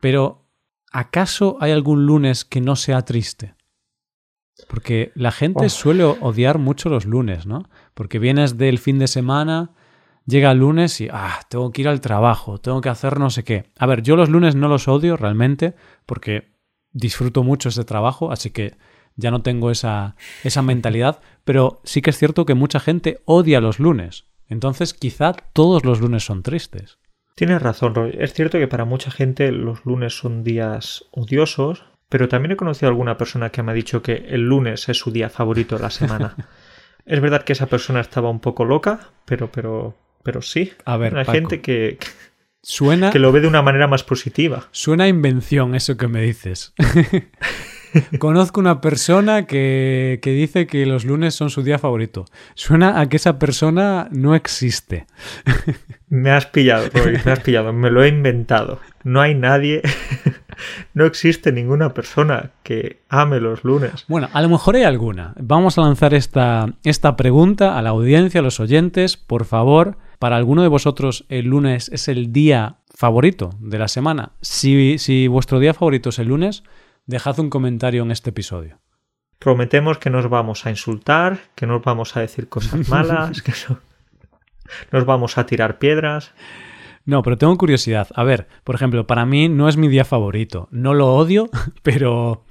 pero 0.00 0.39
¿acaso 0.90 1.56
hay 1.60 1.72
algún 1.72 2.06
lunes 2.06 2.44
que 2.44 2.60
no 2.60 2.76
sea 2.76 3.02
triste? 3.02 3.54
Porque 4.68 5.12
la 5.14 5.32
gente 5.32 5.68
suele 5.68 6.04
odiar 6.04 6.58
mucho 6.58 6.88
los 6.88 7.06
lunes, 7.06 7.46
¿no? 7.46 7.68
Porque 7.94 8.18
vienes 8.18 8.58
del 8.58 8.78
fin 8.78 8.98
de 8.98 9.08
semana, 9.08 9.72
llega 10.26 10.50
el 10.50 10.58
lunes 10.58 11.00
y, 11.00 11.08
ah, 11.10 11.40
tengo 11.48 11.70
que 11.72 11.82
ir 11.82 11.88
al 11.88 12.00
trabajo, 12.00 12.58
tengo 12.58 12.80
que 12.80 12.88
hacer 12.88 13.18
no 13.18 13.30
sé 13.30 13.44
qué. 13.44 13.70
A 13.78 13.86
ver, 13.86 14.02
yo 14.02 14.16
los 14.16 14.28
lunes 14.28 14.54
no 14.54 14.68
los 14.68 14.88
odio 14.88 15.16
realmente 15.16 15.74
porque 16.06 16.52
disfruto 16.92 17.42
mucho 17.42 17.68
ese 17.68 17.84
trabajo, 17.84 18.32
así 18.32 18.50
que 18.50 18.76
ya 19.16 19.30
no 19.30 19.42
tengo 19.42 19.70
esa, 19.70 20.16
esa 20.44 20.62
mentalidad, 20.62 21.20
pero 21.44 21.80
sí 21.84 22.02
que 22.02 22.10
es 22.10 22.18
cierto 22.18 22.46
que 22.46 22.54
mucha 22.54 22.80
gente 22.80 23.20
odia 23.24 23.60
los 23.60 23.78
lunes. 23.78 24.26
Entonces 24.46 24.94
quizá 24.94 25.32
todos 25.32 25.84
los 25.84 26.00
lunes 26.00 26.24
son 26.24 26.42
tristes. 26.42 26.98
Tienes 27.40 27.62
razón, 27.62 27.94
Roy. 27.94 28.14
Es 28.18 28.34
cierto 28.34 28.58
que 28.58 28.68
para 28.68 28.84
mucha 28.84 29.10
gente 29.10 29.50
los 29.50 29.86
lunes 29.86 30.14
son 30.14 30.44
días 30.44 31.06
odiosos, 31.10 31.86
pero 32.10 32.28
también 32.28 32.52
he 32.52 32.56
conocido 32.56 32.88
a 32.88 32.90
alguna 32.90 33.16
persona 33.16 33.48
que 33.48 33.62
me 33.62 33.72
ha 33.72 33.74
dicho 33.74 34.02
que 34.02 34.26
el 34.28 34.42
lunes 34.42 34.90
es 34.90 34.98
su 34.98 35.10
día 35.10 35.30
favorito 35.30 35.76
de 35.76 35.80
la 35.80 35.88
semana. 35.88 36.36
es 37.06 37.18
verdad 37.18 37.42
que 37.42 37.54
esa 37.54 37.64
persona 37.64 38.00
estaba 38.00 38.28
un 38.28 38.40
poco 38.40 38.66
loca, 38.66 39.08
pero, 39.24 39.50
pero, 39.50 39.96
pero 40.22 40.42
sí. 40.42 40.74
A 40.84 40.98
ver, 40.98 41.16
hay 41.16 41.24
gente 41.24 41.62
que, 41.62 41.96
suena 42.60 43.10
que 43.10 43.18
lo 43.18 43.32
ve 43.32 43.40
de 43.40 43.48
una 43.48 43.62
manera 43.62 43.86
más 43.86 44.04
positiva. 44.04 44.68
Suena 44.70 45.08
invención 45.08 45.74
eso 45.74 45.96
que 45.96 46.08
me 46.08 46.20
dices. 46.20 46.74
Conozco 48.18 48.60
una 48.60 48.80
persona 48.80 49.46
que, 49.46 50.18
que, 50.22 50.32
dice 50.32 50.66
que 50.66 50.86
los 50.86 51.04
lunes 51.04 51.34
son 51.34 51.50
su 51.50 51.62
día 51.62 51.78
favorito. 51.78 52.24
Suena 52.54 53.00
a 53.00 53.08
que 53.08 53.16
esa 53.16 53.38
persona 53.38 54.08
no 54.10 54.34
existe. 54.34 55.06
me 56.08 56.30
has 56.30 56.46
pillado, 56.46 56.88
me 57.24 57.32
has 57.32 57.40
pillado. 57.40 57.72
Me 57.72 57.90
lo 57.90 58.02
he 58.02 58.08
inventado. 58.08 58.80
No 59.02 59.20
hay 59.20 59.34
nadie, 59.34 59.82
no 60.94 61.06
existe 61.06 61.52
ninguna 61.52 61.94
persona 61.94 62.50
que 62.62 63.00
ame 63.08 63.40
los 63.40 63.64
lunes. 63.64 64.04
Bueno, 64.08 64.28
a 64.32 64.42
lo 64.42 64.48
mejor 64.48 64.76
hay 64.76 64.82
alguna. 64.82 65.34
Vamos 65.38 65.78
a 65.78 65.82
lanzar 65.82 66.12
esta, 66.14 66.74
esta 66.84 67.16
pregunta 67.16 67.78
a 67.78 67.82
la 67.82 67.90
audiencia, 67.90 68.40
a 68.40 68.42
los 68.42 68.60
oyentes. 68.60 69.16
Por 69.16 69.44
favor, 69.44 69.96
para 70.18 70.36
alguno 70.36 70.62
de 70.62 70.68
vosotros 70.68 71.24
el 71.28 71.46
lunes 71.46 71.88
es 71.92 72.08
el 72.08 72.32
día 72.32 72.76
favorito 72.94 73.50
de 73.60 73.78
la 73.78 73.88
semana. 73.88 74.32
Si, 74.42 74.98
si 74.98 75.28
vuestro 75.28 75.58
día 75.58 75.72
favorito 75.72 76.10
es 76.10 76.18
el 76.18 76.28
lunes, 76.28 76.62
dejad 77.10 77.38
un 77.40 77.50
comentario 77.50 78.02
en 78.02 78.12
este 78.12 78.30
episodio. 78.30 78.78
Prometemos 79.38 79.98
que 79.98 80.10
nos 80.10 80.28
vamos 80.28 80.64
a 80.64 80.70
insultar, 80.70 81.38
que 81.54 81.66
nos 81.66 81.82
vamos 81.82 82.16
a 82.16 82.20
decir 82.20 82.48
cosas 82.48 82.88
malas, 82.88 83.42
que 83.42 83.52
nos 84.92 85.04
vamos 85.04 85.36
a 85.36 85.44
tirar 85.44 85.78
piedras. 85.78 86.32
No, 87.04 87.22
pero 87.22 87.36
tengo 87.36 87.56
curiosidad. 87.58 88.08
A 88.14 88.22
ver, 88.22 88.46
por 88.62 88.74
ejemplo, 88.74 89.06
para 89.06 89.26
mí 89.26 89.48
no 89.48 89.68
es 89.68 89.76
mi 89.76 89.88
día 89.88 90.04
favorito. 90.04 90.68
No 90.70 90.94
lo 90.94 91.14
odio, 91.14 91.50
pero 91.82 92.44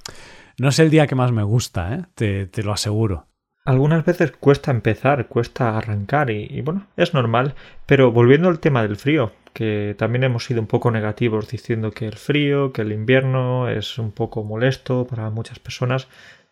no 0.58 0.70
es 0.70 0.80
el 0.80 0.90
día 0.90 1.08
que 1.08 1.16
más 1.16 1.32
me 1.32 1.44
gusta, 1.44 1.96
¿eh? 1.96 2.06
te, 2.16 2.46
te 2.48 2.64
lo 2.64 2.74
aseguro. 2.74 3.28
Algunas 3.66 4.04
veces 4.04 4.32
cuesta 4.32 4.72
empezar, 4.72 5.28
cuesta 5.28 5.78
arrancar 5.78 6.32
y, 6.32 6.48
y, 6.50 6.62
bueno, 6.62 6.88
es 6.98 7.14
normal. 7.14 7.54
Pero 7.86 8.12
volviendo 8.12 8.50
al 8.50 8.60
tema 8.60 8.82
del 8.82 8.96
frío, 8.96 9.32
que 9.54 9.96
también 9.98 10.24
hemos 10.24 10.46
sido 10.46 10.62
un 10.62 10.68
poco 10.68 10.92
negativos 10.92 11.50
diciendo 11.50 11.92
que 11.92 12.08
el 12.08 12.16
frío, 12.16 12.72
que 12.74 12.82
el 12.82 12.92
invierno 12.92 13.70
es 13.70 13.98
un 13.98 14.12
poco 14.12 14.44
molesto 14.44 15.06
para 15.08 15.30
muchas 15.30 15.60
personas. 15.60 16.08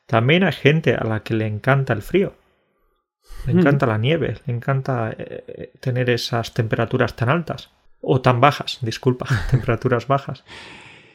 También 0.06 0.44
hay 0.44 0.54
gente 0.54 0.96
a 0.96 1.04
la 1.04 1.22
que 1.22 1.34
le 1.34 1.48
encanta 1.48 1.94
el 1.94 2.02
frío. 2.02 2.34
Le 3.46 3.54
hmm. 3.54 3.60
encanta 3.60 3.86
la 3.86 3.98
nieve, 3.98 4.38
le 4.46 4.54
encanta 4.54 5.14
eh, 5.18 5.72
tener 5.80 6.10
esas 6.10 6.54
temperaturas 6.54 7.16
tan 7.16 7.30
altas. 7.30 7.72
O 8.02 8.22
tan 8.22 8.40
bajas, 8.40 8.80
disculpa, 8.82 9.28
temperaturas 9.52 10.08
bajas. 10.08 10.44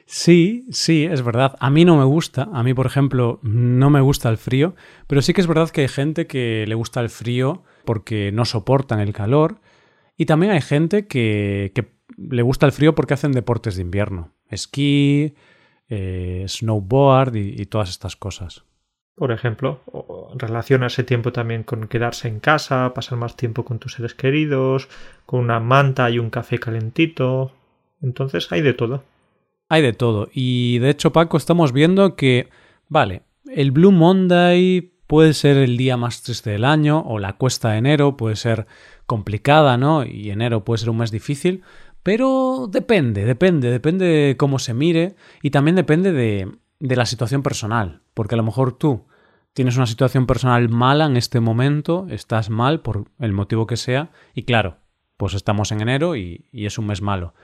Sí, 0.06 0.66
sí, 0.70 1.04
es 1.04 1.22
verdad. 1.22 1.56
A 1.58 1.70
mí 1.70 1.84
no 1.84 1.96
me 1.96 2.04
gusta. 2.04 2.48
A 2.52 2.62
mí, 2.62 2.74
por 2.74 2.86
ejemplo, 2.86 3.38
no 3.42 3.88
me 3.88 4.00
gusta 4.00 4.28
el 4.28 4.36
frío. 4.36 4.74
Pero 5.06 5.22
sí 5.22 5.32
que 5.32 5.40
es 5.40 5.46
verdad 5.46 5.70
que 5.70 5.82
hay 5.82 5.88
gente 5.88 6.26
que 6.26 6.66
le 6.66 6.74
gusta 6.74 7.00
el 7.00 7.08
frío 7.08 7.62
porque 7.84 8.30
no 8.32 8.44
soportan 8.44 9.00
el 9.00 9.12
calor 9.12 9.56
y 10.16 10.26
también 10.26 10.52
hay 10.52 10.61
gente 10.61 11.07
que, 11.07 11.73
le 12.16 12.42
gusta 12.42 12.66
el 12.66 12.73
frío 12.73 12.95
porque 12.95 13.14
hacen 13.14 13.33
deportes 13.33 13.76
de 13.76 13.83
invierno. 13.83 14.33
Esquí, 14.49 15.35
eh, 15.88 16.45
snowboard 16.47 17.37
y, 17.37 17.64
todas 17.66 17.90
estas 17.90 18.16
cosas. 18.16 18.64
Por 19.14 19.33
ejemplo, 19.33 19.81
relaciona 20.35 20.87
ese 20.87 21.04
tiempo 21.04 21.33
también 21.33 21.62
con 21.64 21.87
quedarse 21.88 22.28
en 22.28 22.40
casa, 22.40 22.92
pasar 22.95 23.19
más 23.19 23.37
tiempo 23.37 23.64
con 23.64 23.78
tus 23.78 23.95
seres 23.95 24.14
queridos, 24.14 24.88
con 25.26 25.40
una 25.40 25.61
manta 25.61 26.11
y 26.11 26.19
un 26.19 26.31
café 26.31 26.59
calentito. 26.59 27.52
Entonces 28.00 28.50
hay 28.52 28.62
de 28.62 28.75
todo. 28.75 29.04
Hay 29.69 29.83
de 29.83 29.92
todo. 29.92 30.28
Y 30.33 30.78
de 30.78 30.90
hecho, 30.90 31.12
Paco, 31.12 31.37
estamos 31.37 31.73
viendo 31.73 32.14
que, 32.16 32.49
vale, 32.88 33.23
el 33.47 33.71
Blue 33.71 33.92
Monday 33.92 34.91
puede 35.12 35.35
ser 35.35 35.59
el 35.59 35.76
día 35.76 35.99
más 35.99 36.23
triste 36.23 36.49
del 36.49 36.64
año 36.64 37.02
o 37.07 37.19
la 37.19 37.35
cuesta 37.35 37.73
de 37.73 37.76
enero 37.76 38.16
puede 38.16 38.35
ser 38.35 38.66
complicada, 39.04 39.76
¿no? 39.76 40.07
Y 40.07 40.31
enero 40.31 40.64
puede 40.64 40.78
ser 40.78 40.88
un 40.88 40.97
mes 40.97 41.11
difícil, 41.11 41.64
pero 42.02 42.66
depende, 42.73 43.26
depende, 43.26 43.71
depende 43.71 44.07
de 44.07 44.37
cómo 44.38 44.59
se 44.59 44.73
mire 44.73 45.14
y 45.42 45.50
también 45.50 45.76
depende 45.76 46.12
de, 46.12 46.50
de 46.81 46.97
la 46.97 47.04
situación 47.04 47.42
personal, 47.42 48.00
porque 48.14 48.37
a 48.37 48.38
lo 48.38 48.42
mejor 48.42 48.78
tú 48.78 49.04
tienes 49.52 49.76
una 49.76 49.85
situación 49.85 50.26
personal 50.26 50.71
mala 50.71 51.04
en 51.04 51.19
este 51.19 51.40
momento, 51.40 52.07
estás 52.09 52.49
mal 52.49 52.81
por 52.81 53.04
el 53.19 53.35
motivo 53.35 53.66
que 53.66 53.76
sea, 53.76 54.12
y 54.33 54.45
claro, 54.45 54.78
pues 55.19 55.35
estamos 55.35 55.73
en 55.73 55.83
enero 55.83 56.16
y, 56.16 56.47
y, 56.52 56.64
es 56.64 56.78
un 56.78 56.87
mes 56.87 57.02
malo. 57.02 57.35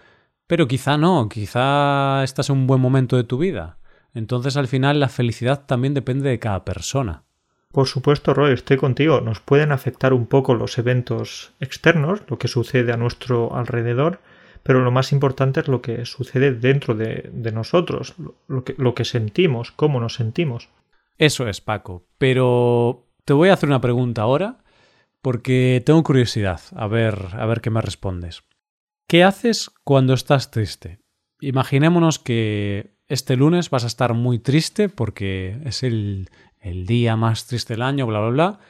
Pero 0.47 0.69
quizá 0.69 0.97
no, 0.97 1.29
quizá 1.29 2.25
estás 2.25 2.49
en 2.49 2.57
un 2.57 2.67
buen 2.67 2.81
momento 2.81 3.19
de 3.19 3.25
tu 3.25 3.37
vida. 3.37 3.77
Entonces 4.15 4.57
al 4.57 4.69
final 4.69 5.01
la 5.01 5.11
felicidad 5.11 5.67
también 5.67 5.93
depende 5.93 6.31
de 6.31 6.39
cada 6.39 6.65
persona. 6.65 7.28
Por 7.71 7.87
supuesto, 7.87 8.33
Roy, 8.35 8.53
estoy 8.53 8.79
contigo. 8.79 9.21
Nos 9.21 9.41
pueden 9.41 9.73
afectar 9.73 10.13
un 10.13 10.27
poco 10.27 10.55
los 10.55 10.79
eventos 10.79 11.53
externos, 11.61 12.23
lo 12.29 12.39
que 12.39 12.49
sucede 12.49 12.93
a 12.93 12.97
nuestro 12.97 13.55
alrededor, 13.55 14.21
pero 14.63 14.81
lo 14.81 14.91
más 14.91 15.13
importante 15.13 15.61
es 15.61 15.69
lo 15.69 15.83
que 15.83 16.05
sucede 16.07 16.53
dentro 16.53 16.95
de, 16.95 17.31
nosotros, 17.53 18.15
lo 18.47 18.65
que, 18.65 18.75
lo 18.79 18.95
que 18.95 19.05
sentimos, 19.05 19.71
cómo 19.73 20.01
nos 20.01 20.15
sentimos. 20.15 20.71
Eso 21.19 21.47
es, 21.49 21.61
Paco. 21.61 22.07
Pero 22.17 23.07
te 23.25 23.35
voy 23.35 23.51
a 23.51 23.55
hacer 23.55 23.69
una 23.69 23.81
pregunta 23.81 24.23
ahora 24.23 24.59
porque 25.21 25.83
tengo 25.85 26.03
curiosidad 26.03 26.61
a 26.75 26.87
ver, 26.87 27.19
a 27.33 27.45
ver 27.47 27.61
qué 27.61 27.71
me 27.71 27.83
respondes. 27.83 28.45
¿Qué 29.07 29.25
haces 29.25 29.71
cuando 29.85 30.15
estás 30.15 30.51
triste? 30.51 31.01
Imaginémonos 31.41 32.19
que 32.19 32.99
este 33.09 33.37
lunes 33.37 33.71
vas 33.71 33.85
a 33.85 33.89
estar 33.89 34.13
muy 34.15 34.39
triste 34.39 34.89
porque 34.89 35.59
es 35.65 35.83
el, 35.83 36.29
el 36.61 36.87
día 36.87 37.17
más 37.17 37.47
triste 37.47 37.75
del 37.75 37.83
año, 37.83 38.07
bla, 38.07 38.21
bla, 38.21 38.31
bla. 38.31 38.61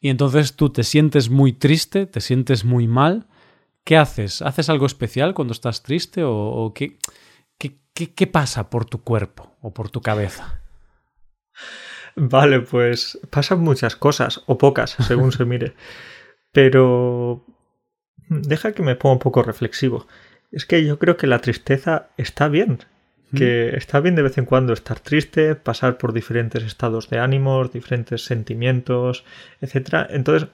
Y 0.00 0.10
entonces 0.10 0.54
tú 0.54 0.70
te 0.70 0.84
sientes 0.84 1.30
muy 1.30 1.52
triste, 1.52 2.06
te 2.06 2.20
sientes 2.20 2.64
muy 2.64 2.86
mal 2.86 3.26
¿Qué 3.88 3.96
haces? 3.96 4.42
¿Haces 4.42 4.68
algo 4.68 4.84
especial 4.84 5.32
cuando 5.32 5.52
estás 5.52 5.82
triste 5.82 6.20
o, 6.22 6.74
qué, 6.74 6.98
qué, 7.56 8.26
pasa 8.26 8.68
por 8.68 8.84
tu 8.84 9.02
cuerpo 9.02 9.56
o 9.62 9.72
por 9.72 9.88
tu 9.88 10.02
cabeza? 10.02 10.60
Vale, 12.14 12.60
pues 12.60 13.18
pasan 13.30 13.60
muchas 13.60 13.96
cosas, 13.96 14.42
o 14.44 14.58
pocas, 14.58 14.90
según 15.06 15.32
se 15.32 15.46
mire. 15.46 15.72
Pero 16.52 17.46
deja 18.28 18.72
que 18.72 18.82
me 18.82 18.94
ponga 18.94 19.14
un 19.14 19.20
poco 19.20 19.42
reflexivo. 19.42 20.06
Es 20.52 20.66
que 20.66 20.84
yo 20.84 20.98
creo 20.98 21.16
que 21.16 21.26
la 21.26 21.38
tristeza 21.38 22.10
está 22.18 22.48
bien. 22.48 22.80
Que 23.34 23.76
está 23.76 24.00
bien 24.00 24.14
de 24.14 24.22
vez 24.22 24.38
en 24.38 24.46
cuando 24.46 24.72
estar 24.72 25.00
triste, 25.00 25.54
pasar 25.54 25.98
por 25.98 26.14
diferentes 26.14 26.62
estados 26.62 27.10
de 27.10 27.18
ánimos, 27.18 27.72
diferentes 27.72 28.24
sentimientos, 28.24 29.24
etc. 29.60 30.06
Entonces, 30.10 30.48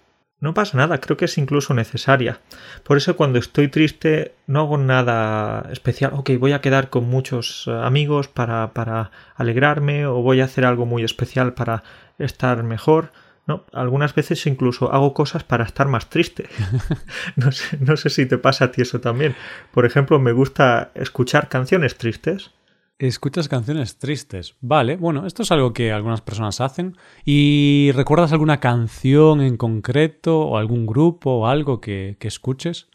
no 0.45 0.53
pasa 0.53 0.77
nada, 0.77 1.01
creo 1.01 1.17
que 1.17 1.25
es 1.25 1.39
incluso 1.39 1.73
necesaria. 1.73 2.41
Por 2.83 2.99
eso 2.99 3.17
cuando 3.17 3.39
estoy 3.39 3.69
triste 3.69 4.35
no 4.47 4.61
hago 4.61 4.77
nada 4.77 5.71
especial. 5.73 6.13
Ok, 6.15 6.33
voy 6.39 6.53
a 6.53 6.61
quedar 6.61 6.91
con 6.91 7.05
muchos 7.05 7.67
eh, 7.67 7.71
amigos 7.71 8.29
para, 8.29 8.75
para 8.75 9.11
alegrarme 9.37 10.07
o 10.07 10.21
voy 10.21 10.43
a 10.43 10.45
hacer 10.45 10.67
algo 10.67 10.85
muy 10.85 11.03
especial 11.03 11.55
para 11.55 11.83
estar 12.19 12.63
mejor. 12.63 13.13
No, 13.47 13.65
algunas 13.73 14.15
veces 14.15 14.47
incluso 14.47 14.93
hago 14.93 15.15
cosas 15.15 15.45
para 15.45 15.65
estar 15.65 15.89
más 15.89 16.11
triste. 16.11 16.49
no, 17.37 17.51
sé, 17.51 17.79
no 17.81 17.97
sé 17.97 18.11
si 18.11 18.27
te 18.27 18.37
pasa 18.37 18.67
a 18.67 18.71
ti 18.71 18.83
eso 18.83 19.01
también. 19.01 19.35
Por 19.73 19.87
ejemplo, 19.87 20.19
me 20.19 20.33
gusta 20.33 20.91
escuchar 20.95 21.49
canciones 21.49 21.97
tristes 21.97 22.51
Escuchas 22.99 23.49
canciones 23.49 23.99
tristes. 23.99 24.55
Vale, 24.61 24.97
bueno, 24.97 25.27
esto 25.27 25.43
es 25.43 25.51
algo 25.51 25.73
que 25.73 25.91
algunas 25.91 26.21
personas 26.21 26.61
hacen. 26.61 26.97
¿Y 27.25 27.91
recuerdas 27.93 28.33
alguna 28.33 28.61
canción 28.61 29.41
en 29.41 29.57
concreto 29.57 30.41
o 30.41 30.59
algún 30.59 30.87
grupo 30.87 31.41
o 31.41 31.47
algo 31.49 31.81
que, 31.81 32.17
escuches? 32.21 32.89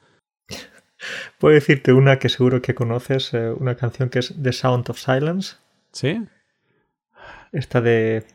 Puedo 1.37 1.53
decirte 1.53 1.91
una 1.91 2.17
que 2.17 2.29
seguro 2.29 2.61
que 2.61 2.75
conoces, 2.75 3.33
eh, 3.33 3.51
una 3.51 3.75
canción 3.75 4.09
que 4.09 4.19
es 4.19 4.33
The 4.41 4.53
Sound 4.53 4.89
of 4.89 4.99
Silence. 4.99 5.57
¿Sí? 5.91 6.21
Esta 7.51 7.81
de 7.81 8.25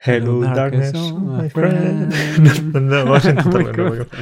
Hello, 0.00 0.40
darkness, 0.40 0.92
my 1.12 1.48
friend. 1.48 2.12
no, 2.74 3.04
vas 3.06 3.26
a 3.26 3.30
intentarlo. 3.30 4.06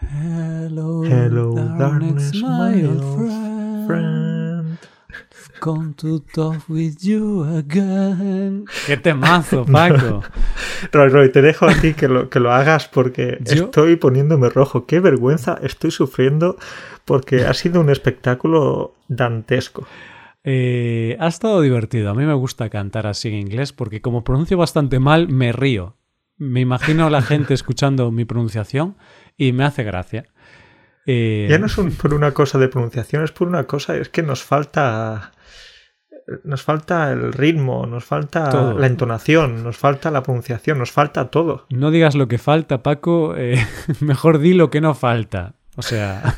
Hello, 0.00 1.04
Hello 1.04 1.54
darkness, 1.78 2.34
my 2.34 2.84
old 2.84 3.86
friend. 3.86 4.43
Come 5.60 5.94
to 5.94 6.20
talk 6.34 6.68
with 6.68 6.96
you 7.00 7.44
again. 7.44 8.66
Qué 8.86 8.96
temazo, 8.96 9.64
Paco. 9.72 10.22
Roy, 10.92 11.08
Roy, 11.08 11.30
te 11.30 11.42
dejo 11.42 11.66
a 11.66 11.74
ti 11.74 11.94
que 11.94 12.08
lo, 12.08 12.28
que 12.28 12.40
lo 12.40 12.52
hagas 12.52 12.88
porque 12.88 13.38
estoy 13.44 13.96
poniéndome 13.96 14.48
rojo. 14.50 14.86
Qué 14.86 15.00
vergüenza 15.00 15.58
estoy 15.62 15.90
sufriendo 15.90 16.56
porque 17.04 17.44
ha 17.44 17.54
sido 17.54 17.80
un 17.80 17.90
espectáculo 17.90 18.94
dantesco. 19.08 19.86
Eh, 20.44 21.16
ha 21.20 21.28
estado 21.28 21.60
divertido. 21.62 22.10
A 22.10 22.14
mí 22.14 22.24
me 22.24 22.34
gusta 22.34 22.68
cantar 22.68 23.06
así 23.06 23.28
en 23.28 23.34
inglés 23.34 23.72
porque 23.72 24.02
como 24.02 24.24
pronuncio 24.24 24.58
bastante 24.58 24.98
mal, 24.98 25.28
me 25.28 25.52
río. 25.52 25.96
Me 26.36 26.60
imagino 26.60 27.06
a 27.06 27.10
la 27.10 27.22
gente 27.22 27.54
escuchando 27.54 28.10
mi 28.10 28.24
pronunciación 28.24 28.96
y 29.36 29.52
me 29.52 29.64
hace 29.64 29.84
gracia. 29.84 30.26
Eh, 31.06 31.46
ya 31.50 31.58
no 31.58 31.66
es 31.66 31.74
por 31.74 32.14
una 32.14 32.32
cosa 32.32 32.58
de 32.58 32.68
pronunciación, 32.68 33.24
es 33.24 33.32
por 33.32 33.46
una 33.46 33.64
cosa, 33.64 33.96
es 33.96 34.08
que 34.08 34.22
nos 34.22 34.42
falta. 34.42 35.32
Nos 36.42 36.62
falta 36.62 37.12
el 37.12 37.32
ritmo, 37.32 37.86
nos 37.86 38.04
falta 38.04 38.74
la 38.74 38.86
entonación, 38.86 39.62
nos 39.62 39.76
falta 39.76 40.10
la 40.10 40.22
pronunciación, 40.22 40.78
nos 40.78 40.90
falta 40.90 41.30
todo. 41.30 41.66
No 41.70 41.90
digas 41.90 42.14
lo 42.14 42.28
que 42.28 42.38
falta, 42.38 42.82
Paco, 42.82 43.34
eh, 43.36 43.64
mejor 44.00 44.38
di 44.38 44.54
lo 44.54 44.70
que 44.70 44.80
no 44.80 44.94
falta. 44.94 45.54
O 45.76 45.82
sea, 45.82 46.36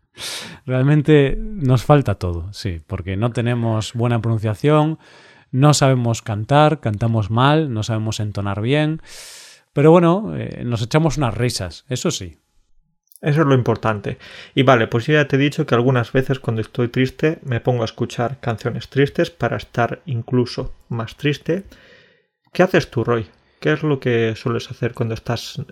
realmente 0.66 1.36
nos 1.38 1.84
falta 1.84 2.16
todo, 2.16 2.52
sí, 2.52 2.82
porque 2.86 3.16
no 3.16 3.30
tenemos 3.30 3.94
buena 3.94 4.20
pronunciación, 4.20 4.98
no 5.50 5.74
sabemos 5.74 6.22
cantar, 6.22 6.80
cantamos 6.80 7.30
mal, 7.30 7.72
no 7.72 7.82
sabemos 7.82 8.20
entonar 8.20 8.60
bien, 8.60 9.00
pero 9.72 9.90
bueno, 9.90 10.34
eh, 10.36 10.62
nos 10.64 10.82
echamos 10.82 11.16
unas 11.16 11.34
risas, 11.34 11.84
eso 11.88 12.10
sí, 12.10 12.38
eso 13.22 13.42
es 13.42 13.46
lo 13.46 13.54
importante. 13.54 14.18
Y 14.52 14.64
vale, 14.64 14.88
pues 14.88 15.06
ya 15.06 15.26
te 15.28 15.36
he 15.36 15.38
dicho 15.38 15.64
que 15.64 15.76
algunas 15.76 16.12
veces 16.12 16.40
cuando 16.40 16.60
estoy 16.60 16.88
triste 16.88 17.38
me 17.44 17.60
pongo 17.60 17.82
a 17.82 17.84
escuchar 17.84 18.40
canciones 18.40 18.88
tristes 18.88 19.30
para 19.30 19.56
estar 19.56 20.02
incluso 20.06 20.74
más 20.88 21.16
triste. 21.16 21.62
¿Qué 22.52 22.64
haces 22.64 22.90
tú, 22.90 23.04
Roy? 23.04 23.26
¿Qué 23.60 23.72
es 23.72 23.84
lo 23.84 24.00
que 24.00 24.34
sueles 24.34 24.68
hacer 24.72 24.92
cuando 24.92 25.14
estás 25.14 25.62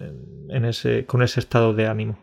en 0.49 0.65
ese, 0.65 1.07
con 1.07 1.23
ese 1.23 1.41
estado 1.41 1.75
de 1.75 1.89
ánimo? 1.89 2.19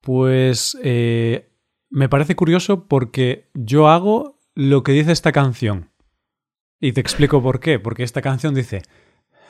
Pues 0.00 0.78
eh, 0.84 1.50
me 1.90 2.08
parece 2.08 2.36
curioso 2.36 2.86
porque 2.86 3.50
yo 3.54 3.88
hago 3.88 4.38
lo 4.54 4.84
que 4.84 4.92
dice 4.92 5.10
esta 5.10 5.32
canción. 5.32 5.90
Y 6.80 6.92
te 6.92 7.00
explico 7.00 7.42
por 7.42 7.58
qué. 7.58 7.80
Porque 7.80 8.04
esta 8.04 8.22
canción 8.22 8.54
dice 8.54 8.82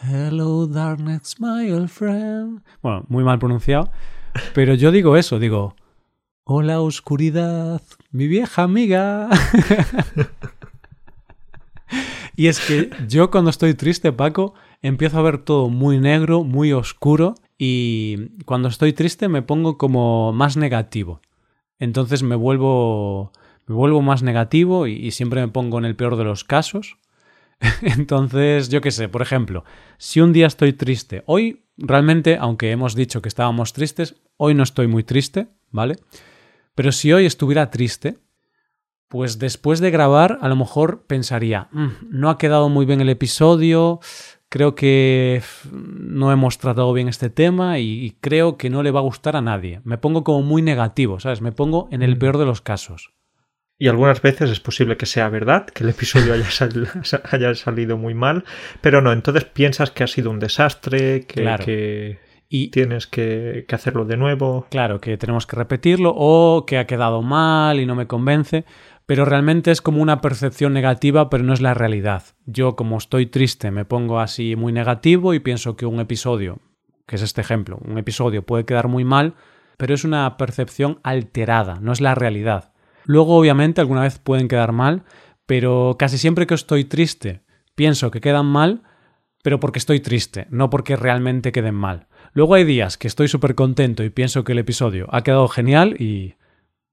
Hello, 0.03 0.67
darkness, 0.67 1.39
my 1.39 1.71
old 1.71 1.89
friend. 1.89 2.63
Bueno, 2.81 3.05
muy 3.09 3.25
mal 3.25 3.39
pronunciado. 3.39 3.93
Pero 4.55 4.75
yo 4.75 4.91
digo 4.91 5.17
eso, 5.17 5.39
digo, 5.39 5.77
hola 6.45 6.81
oscuridad, 6.81 7.83
mi 8.11 8.27
vieja 8.27 8.63
amiga. 8.63 9.29
y 12.37 12.49
es 12.49 12.61
que 12.61 12.91
yo 13.09 13.31
cuando 13.31 13.51
estoy 13.51 13.75
triste, 13.75 14.13
Paco, 14.13 14.55
empiezo 14.81 15.19
a 15.19 15.23
ver 15.23 15.39
todo 15.39 15.69
muy 15.69 15.99
negro, 15.99 16.45
muy 16.45 16.73
oscuro 16.73 17.35
y 17.59 18.31
cuando 18.45 18.69
estoy 18.69 18.93
triste 18.93 19.29
me 19.29 19.43
pongo 19.43 19.79
como 19.79 20.33
más 20.33 20.57
negativo. 20.57 21.21
Entonces 21.79 22.23
me 22.23 22.37
vuelvo 22.37 23.33
me 23.67 23.75
vuelvo 23.75 24.03
más 24.03 24.23
negativo 24.23 24.87
y, 24.87 24.95
y 24.95 25.13
siempre 25.13 25.41
me 25.41 25.49
pongo 25.49 25.79
en 25.79 25.85
el 25.85 25.97
peor 25.97 26.17
de 26.17 26.25
los 26.25 26.45
casos. 26.45 26.97
Entonces, 27.83 28.69
yo 28.69 28.81
qué 28.81 28.91
sé, 28.91 29.09
por 29.09 29.23
ejemplo, 29.23 29.65
si 29.99 30.21
un 30.21 30.33
día 30.33 30.47
estoy 30.47 30.73
triste, 30.73 31.23
hoy 31.27 31.62
realmente, 31.77 32.37
aunque 32.39 32.71
hemos 32.71 32.95
dicho 32.95 33.23
que 33.23 33.29
estábamos 33.29 33.73
tristes, 33.73 34.17
hoy 34.37 34.55
no 34.55 34.63
estoy 34.63 34.87
muy 34.87 35.05
triste, 35.05 35.49
¿vale? 35.71 35.97
Pero 36.75 36.93
si 36.93 37.13
hoy 37.13 37.27
estuviera 37.27 37.71
triste, 37.71 38.19
pues 39.09 39.39
después 39.39 39.81
de 39.81 39.91
grabar 39.91 40.39
a 40.41 40.49
lo 40.49 40.57
mejor 40.57 41.05
pensaría, 41.07 41.69
mm, 41.73 41.89
no 42.11 42.31
ha 42.31 42.39
quedado 42.39 42.69
muy 42.69 42.87
bien 42.87 43.01
el 43.01 43.11
episodio, 43.11 44.01
creo 44.49 44.75
que 44.75 45.43
no 45.73 46.33
hemos 46.33 46.59
tratado 46.59 46.93
bien 46.93 47.09
este 47.09 47.31
tema 47.31 47.79
y, 47.79 48.17
creo 48.21 48.57
que 48.57 48.71
no 48.71 48.83
le 48.83 48.91
va 48.91 49.01
a 49.01 49.03
gustar 49.03 49.37
a 49.37 49.41
nadie. 49.41 49.81
Me 49.85 49.99
pongo 49.99 50.25
como 50.25 50.43
muy 50.43 50.63
negativo, 50.63 51.21
¿sabes? 51.21 51.41
Me 51.41 51.53
pongo 51.53 51.89
en 51.91 52.03
el 52.03 52.17
mm. 52.17 52.19
peor 52.19 52.39
de 52.39 52.47
los 52.47 52.61
casos. 52.61 53.13
Y 53.83 53.89
algunas 53.89 54.23
veces 54.23 54.49
es 54.49 54.61
posible 54.61 54.97
que 54.97 55.07
sea 55.07 55.29
verdad, 55.29 55.67
que 55.67 55.83
el 55.83 55.91
episodio 55.91 56.35
haya, 56.35 56.47
haya 57.33 57.55
salido 57.57 57.99
muy 57.99 58.15
mal, 58.15 58.45
pero 58.81 59.03
no, 59.03 59.13
entonces 59.13 59.43
piensas 59.43 59.91
que 59.91 60.05
ha 60.05 60.07
sido 60.07 60.31
un 60.31 60.39
desastre, 60.39 61.27
que, 61.27 62.21
y, 62.49 62.69
tienes 62.69 63.09
que, 63.09 63.65
que 63.67 63.75
hacerlo 63.75 64.05
de 64.05 64.17
nuevo. 64.17 64.69
Claro, 64.71 65.01
que 65.01 65.17
tenemos 65.17 65.49
que 65.49 65.57
repetirlo 65.57 66.15
o 66.15 66.65
que 66.65 66.79
ha 66.79 66.87
quedado 66.87 67.23
mal 67.23 67.81
y 67.81 67.87
no 67.87 67.97
me 67.97 68.07
convence 68.07 68.65
pero 69.05 69.25
realmente 69.25 69.73
es 69.73 69.83
como 69.83 70.01
una 70.01 70.21
percepción 70.21 70.73
negativa, 70.73 71.29
pero 71.29 71.43
no 71.43 71.53
es 71.53 71.61
la 71.61 71.75
realidad. 71.75 72.23
Yo, 72.47 72.77
como 72.77 72.99
estoy 72.99 73.27
triste, 73.27 73.73
me 73.73 73.85
pongo 73.85 74.21
así 74.21 74.55
muy 74.55 74.73
negativo 74.73 75.35
y 75.35 75.41
pienso 75.41 75.75
que 75.75 75.87
un 75.87 75.99
episodio, 75.99 76.61
que 77.05 77.17
es 77.17 77.23
este 77.23 77.41
ejemplo, 77.41 77.81
un 77.85 77.99
episodio 77.99 78.47
puede 78.47 78.65
quedar 78.65 78.87
muy 78.87 79.03
mal, 79.03 79.35
pero 79.77 79.93
es 79.93 80.05
una 80.05 80.37
percepción 80.37 81.01
alterada, 81.03 81.81
no 81.81 81.91
es 81.91 82.01
la 82.01 82.15
realidad. 82.15 82.72
Luego, 83.05 83.37
obviamente, 83.37 83.81
alguna 83.81 84.03
vez 84.03 84.19
pueden 84.19 84.49
quedar 84.49 84.73
mal, 84.73 85.05
pero 85.47 85.97
casi 85.99 86.19
siempre 86.19 86.47
que 86.47 86.55
estoy 86.55 86.85
triste, 86.85 87.43
pienso 87.75 88.11
que 88.11 88.21
quedan 88.21 88.47
mal, 88.47 88.83
pero 89.43 89.61
porque 89.61 89.79
estoy 89.79 90.01
triste, 90.01 90.47
no 90.51 90.71
porque 90.71 90.97
realmente 90.97 91.53
queden 91.53 91.75
mal. 91.75 92.07
Luego 92.33 92.55
hay 92.55 92.65
días 92.65 92.97
que 92.97 93.09
estoy 93.09 93.29
súper 93.29 93.55
contento 93.55 94.05
y 94.05 94.11
pienso 94.11 94.45
que 94.45 94.53
el 94.53 94.59
episodio 94.59 95.09
ha 95.11 95.23
quedado 95.23 95.49
genial 95.49 95.97
y 96.01 96.37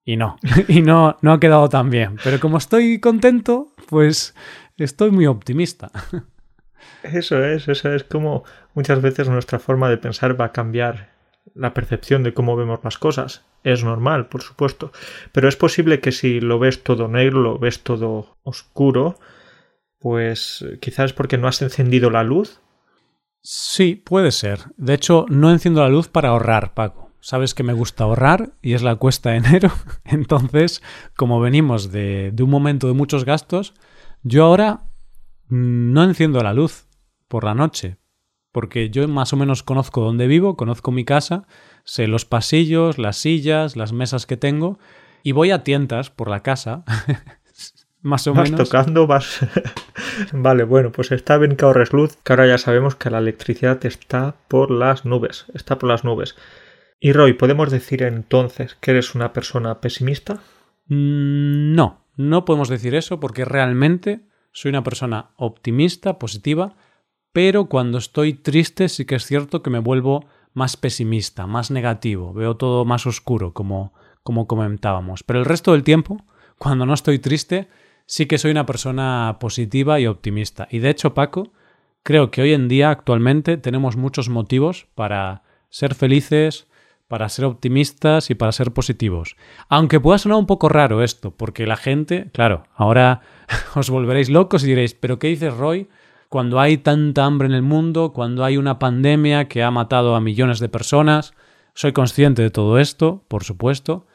y 0.10 0.18
no, 0.18 0.38
y 0.68 0.82
no, 0.82 1.18
no 1.22 1.34
ha 1.34 1.40
quedado 1.40 1.70
tan 1.70 1.92
bien. 1.92 2.16
Pero 2.24 2.40
como 2.40 2.58
estoy 2.58 3.00
contento, 3.00 3.76
pues 3.88 4.34
estoy 4.78 5.12
muy 5.12 5.28
optimista. 5.28 5.92
Eso 7.04 7.44
es, 7.46 7.68
eso 7.68 7.94
es 7.94 8.04
como 8.04 8.44
muchas 8.74 9.02
veces 9.02 9.30
nuestra 9.30 9.60
forma 9.60 9.90
de 9.90 9.98
pensar 9.98 10.40
va 10.40 10.46
a 10.46 10.52
cambiar 10.52 11.10
la 11.56 11.74
percepción 11.74 12.24
de 12.24 12.34
cómo 12.34 12.56
vemos 12.56 12.80
las 12.84 12.98
cosas. 12.98 13.46
Es 13.64 13.84
normal, 13.84 14.28
por 14.28 14.42
supuesto. 14.42 14.92
Pero 15.32 15.50
es 15.50 15.56
posible 15.56 16.00
que 16.00 16.12
si 16.12 16.40
lo 16.40 16.60
ves 16.60 16.84
todo 16.84 17.08
negro, 17.08 17.42
lo 17.42 17.60
ves 17.60 17.82
todo 17.82 18.38
oscuro, 18.44 19.20
pues 20.00 20.66
quizás 20.80 21.08
es 21.08 21.14
porque 21.14 21.38
no 21.38 21.48
has 21.48 21.62
encendido 21.62 22.10
la 22.10 22.24
luz. 22.24 22.62
Sí, 23.42 23.96
puede 23.96 24.32
ser. 24.32 24.60
De 24.78 24.94
hecho, 24.94 25.26
no 25.30 25.52
enciendo 25.52 25.82
la 25.82 25.90
luz 25.90 26.08
para 26.08 26.30
ahorrar, 26.30 26.74
Paco 26.74 27.10
sabes 27.22 27.54
que 27.54 27.64
me 27.64 27.74
gusta 27.74 28.04
ahorrar 28.04 28.54
y 28.62 28.74
es 28.74 28.82
la 28.82 28.96
cuesta 28.96 29.32
de 29.32 29.38
enero. 29.38 29.72
Entonces, 30.06 30.82
como 31.16 31.40
venimos 31.40 31.92
de, 31.92 32.34
un 32.40 32.50
momento 32.50 32.88
de 32.88 32.94
muchos 32.94 33.26
gastos, 33.26 33.74
yo 34.24 34.46
ahora 34.46 34.84
no 35.48 36.04
enciendo 36.04 36.42
la 36.42 36.54
luz 36.54 36.86
por 37.28 37.44
la 37.44 37.56
noche, 37.56 37.98
porque 38.52 38.90
yo 38.90 39.08
más 39.08 39.34
o 39.34 39.38
menos 39.38 39.64
conozco 39.64 40.02
dónde 40.02 40.28
vivo, 40.28 40.58
conozco 40.58 40.92
mi 40.92 41.06
casa, 41.06 41.48
sé 41.84 42.08
los 42.08 42.26
pasillos, 42.26 42.98
las 42.98 43.18
sillas, 43.18 43.76
las 43.76 43.94
mesas 43.94 44.26
que 44.26 44.38
tengo 44.38 44.80
y 45.24 45.32
voy 45.32 45.52
a 45.52 45.64
tientas 45.64 46.10
por 46.10 46.30
la 46.30 46.42
casa. 46.42 46.84
más 48.02 48.26
o 48.28 48.34
vas 48.34 48.50
menos. 48.50 48.70
tocando, 48.70 49.08
vas. 49.08 49.40
vale, 50.32 50.64
bueno, 50.64 50.92
pues 50.92 51.12
está 51.12 51.38
bien 51.38 51.56
que 51.56 51.66
ahorres 51.66 51.94
luz, 51.94 52.18
que 52.24 52.34
ahora 52.34 52.48
ya 52.48 52.58
sabemos 52.58 52.96
que 52.96 53.10
la 53.10 53.20
electricidad 53.20 53.86
está 53.86 54.36
por 54.48 54.72
las 54.72 55.06
nubes, 55.06 55.46
está 55.54 55.78
por 55.78 55.90
las 55.90 56.04
nubes. 56.04 56.36
Y 57.00 57.14
Roy, 57.14 57.34
¿podemos 57.34 57.72
decir 57.72 58.04
entonces 58.04 58.76
que 58.80 58.92
eres 58.92 59.16
una 59.16 59.32
persona 59.34 59.80
pesimista? 59.80 60.42
Mm, 60.88 61.74
no, 61.76 62.06
no 62.16 62.46
podemos 62.46 62.70
decir 62.70 62.96
eso 62.96 63.20
porque 63.20 63.46
realmente 63.46 64.22
soy 64.52 64.70
una 64.70 64.84
persona 64.84 65.32
optimista, 65.38 66.20
positiva, 66.20 66.76
pero 67.40 67.68
cuando 67.68 68.00
estoy 68.00 68.34
triste 68.34 68.90
sí 68.90 69.06
que 69.06 69.16
es 69.16 69.26
cierto 69.26 69.64
que 69.64 69.70
me 69.70 69.80
vuelvo 69.80 70.26
más 70.54 70.76
pesimista, 70.76 71.48
más 71.48 71.72
negativo, 71.72 72.34
veo 72.34 72.58
todo 72.58 72.84
más 72.84 73.08
oscuro, 73.08 73.54
como, 73.54 73.94
como 74.24 74.46
comentábamos. 74.46 75.24
Pero 75.24 75.40
el 75.40 75.46
resto 75.46 75.72
del 75.72 75.86
tiempo, 75.86 76.18
cuando 76.58 76.86
no 76.86 76.94
estoy 76.94 77.18
triste, 77.18 77.70
sí 78.06 78.26
que 78.26 78.38
soy 78.38 78.52
una 78.52 78.66
persona 78.66 79.38
positiva 79.40 80.02
y 80.02 80.08
optimista. 80.08 80.68
Y 80.70 80.80
de 80.80 80.90
hecho, 80.90 81.14
Paco, 81.14 81.54
creo 82.04 82.30
que 82.30 82.42
hoy 82.42 82.52
en 82.52 82.68
día, 82.68 82.90
actualmente, 82.90 83.56
tenemos 83.56 83.96
muchos 83.96 84.28
motivos 84.28 84.88
para 84.94 85.44
ser 85.70 85.96
felices, 85.96 86.68
para 87.08 87.30
ser 87.30 87.46
optimistas 87.46 88.32
y 88.32 88.36
para 88.36 88.52
ser 88.52 88.74
positivos. 88.74 89.38
Aunque 89.70 90.02
pueda 90.02 90.18
sonar 90.18 90.40
un 90.40 90.46
poco 90.46 90.68
raro 90.68 91.04
esto, 91.04 91.32
porque 91.32 91.66
la 91.66 91.78
gente, 91.78 92.32
claro, 92.34 92.64
ahora 92.76 93.22
os 93.76 93.90
volveréis 93.90 94.30
locos 94.30 94.66
y 94.66 94.68
diréis, 94.68 94.94
pero 94.94 95.20
¿qué 95.20 95.30
dices 95.30 95.56
Roy? 95.56 95.88
Cuando 96.30 96.60
hay 96.60 96.78
tanta 96.78 97.26
hambre 97.26 97.48
en 97.48 97.56
el 97.56 97.64
mundo, 97.64 98.14
cuando 98.14 98.46
hay 98.46 98.58
una 98.58 98.78
pandemia 98.78 99.48
que 99.48 99.64
ha 99.64 99.72
matado 99.72 100.16
a 100.16 100.22
millones 100.22 100.60
de 100.60 100.70
personas, 100.70 101.34
soy 101.74 101.92
consciente 101.92 102.44
de 102.44 102.52
todo 102.52 102.78
esto, 102.78 103.24
por 103.28 103.44
supuesto, 103.44 104.06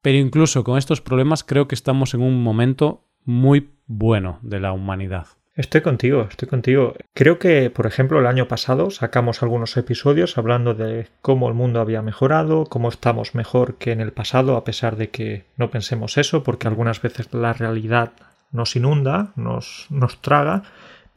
pero 0.00 0.16
incluso 0.16 0.64
con 0.64 0.78
estos 0.78 1.02
problemas 1.02 1.44
creo 1.44 1.68
que 1.68 1.74
estamos 1.74 2.14
en 2.14 2.22
un 2.22 2.42
momento 2.42 3.04
muy 3.26 3.68
bueno 3.86 4.38
de 4.40 4.60
la 4.60 4.72
humanidad. 4.72 5.26
Estoy 5.56 5.82
contigo, 5.82 6.26
estoy 6.30 6.48
contigo. 6.48 6.94
Creo 7.12 7.38
que, 7.38 7.68
por 7.68 7.84
ejemplo, 7.84 8.18
el 8.18 8.26
año 8.26 8.48
pasado 8.48 8.90
sacamos 8.90 9.42
algunos 9.42 9.76
episodios 9.76 10.38
hablando 10.38 10.72
de 10.72 11.08
cómo 11.20 11.48
el 11.48 11.54
mundo 11.54 11.80
había 11.80 12.00
mejorado, 12.00 12.64
cómo 12.64 12.88
estamos 12.88 13.34
mejor 13.34 13.74
que 13.74 13.92
en 13.92 14.00
el 14.00 14.12
pasado, 14.12 14.56
a 14.56 14.64
pesar 14.64 14.96
de 14.96 15.10
que 15.10 15.44
no 15.58 15.70
pensemos 15.70 16.16
eso, 16.16 16.44
porque 16.44 16.68
algunas 16.68 17.02
veces 17.02 17.34
la 17.34 17.52
realidad 17.52 18.12
nos 18.52 18.74
inunda, 18.76 19.32
nos, 19.36 19.86
nos 19.90 20.22
traga. 20.22 20.62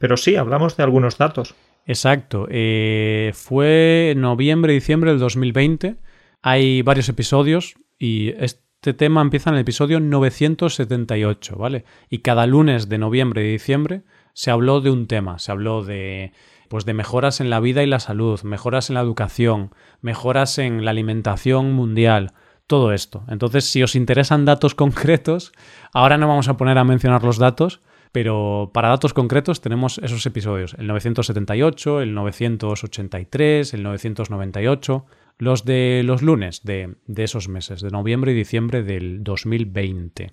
Pero 0.02 0.16
sí, 0.16 0.34
hablamos 0.34 0.76
de 0.76 0.82
algunos 0.82 1.16
datos. 1.16 1.54
Exacto. 1.86 2.48
Eh, 2.50 3.30
fue 3.34 4.14
noviembre, 4.16 4.72
diciembre 4.72 5.12
del 5.12 5.20
2020. 5.20 5.94
Hay 6.42 6.82
varios 6.82 7.08
episodios 7.08 7.76
y 8.00 8.30
este 8.30 8.94
tema 8.94 9.20
empieza 9.20 9.50
en 9.50 9.54
el 9.54 9.60
episodio 9.60 10.00
978, 10.00 11.54
¿vale? 11.54 11.84
Y 12.10 12.18
cada 12.18 12.48
lunes 12.48 12.88
de 12.88 12.98
noviembre 12.98 13.44
y 13.44 13.52
diciembre 13.52 14.02
se 14.32 14.50
habló 14.50 14.80
de 14.80 14.90
un 14.90 15.06
tema, 15.06 15.38
se 15.38 15.52
habló 15.52 15.84
de 15.84 16.32
pues 16.68 16.84
de 16.84 16.94
mejoras 16.94 17.40
en 17.40 17.48
la 17.48 17.60
vida 17.60 17.84
y 17.84 17.86
la 17.86 18.00
salud, 18.00 18.42
mejoras 18.42 18.90
en 18.90 18.94
la 18.94 19.02
educación, 19.02 19.70
mejoras 20.00 20.58
en 20.58 20.84
la 20.84 20.90
alimentación 20.90 21.74
mundial, 21.74 22.32
todo 22.66 22.92
esto. 22.92 23.22
Entonces, 23.28 23.66
si 23.66 23.84
os 23.84 23.94
interesan 23.94 24.46
datos 24.46 24.74
concretos, 24.74 25.52
ahora 25.92 26.18
no 26.18 26.26
vamos 26.26 26.48
a 26.48 26.56
poner 26.56 26.76
a 26.78 26.82
mencionar 26.82 27.22
los 27.22 27.38
datos, 27.38 27.82
pero 28.12 28.70
para 28.74 28.90
datos 28.90 29.14
concretos 29.14 29.62
tenemos 29.62 29.98
esos 29.98 30.24
episodios, 30.26 30.74
el 30.78 30.86
978, 30.86 32.02
el 32.02 32.14
983, 32.14 33.74
el 33.74 33.82
998, 33.82 35.06
los 35.38 35.64
de 35.64 36.02
los 36.04 36.20
lunes 36.20 36.62
de, 36.62 36.94
esos 37.16 37.48
meses, 37.48 37.80
de 37.80 37.90
noviembre 37.90 38.32
y 38.32 38.34
diciembre 38.34 38.82
del 38.82 39.24
2020. 39.24 40.32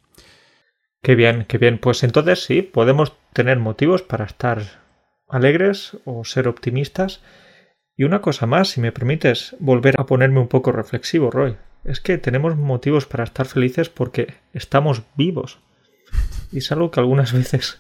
Qué 1.02 1.16
bien, 1.16 1.46
qué 1.48 1.58
bien. 1.58 1.80
Pues 1.80 2.04
entonces 2.04 2.44
sí, 2.44 2.62
podemos 2.62 3.14
tener 3.32 3.58
motivos 3.60 4.02
para 4.02 4.26
estar 4.26 4.62
alegres 5.30 5.98
o 6.04 6.26
ser 6.26 6.50
optimistas. 6.50 7.24
Y 7.96 8.04
una 8.04 8.22
cosa 8.22 8.46
más, 8.46 8.70
si 8.70 8.82
me 8.82 8.92
permites 8.92 9.56
volver 9.60 9.96
a 9.98 10.06
ponerme 10.06 10.42
un 10.42 10.50
poco 10.50 10.74
reflexivo, 10.74 11.32
Roy, 11.32 11.56
es 11.86 12.02
que 12.02 12.18
tenemos 12.18 12.58
motivos 12.58 13.06
para 13.06 13.24
estar 13.24 13.46
felices 13.46 13.90
porque 13.90 14.34
estamos 14.54 15.04
vivos. 15.16 15.60
Y 16.52 16.60
es 16.60 16.72
algo 16.72 16.92
que 16.92 17.00
algunas 17.00 17.34
veces 17.40 17.80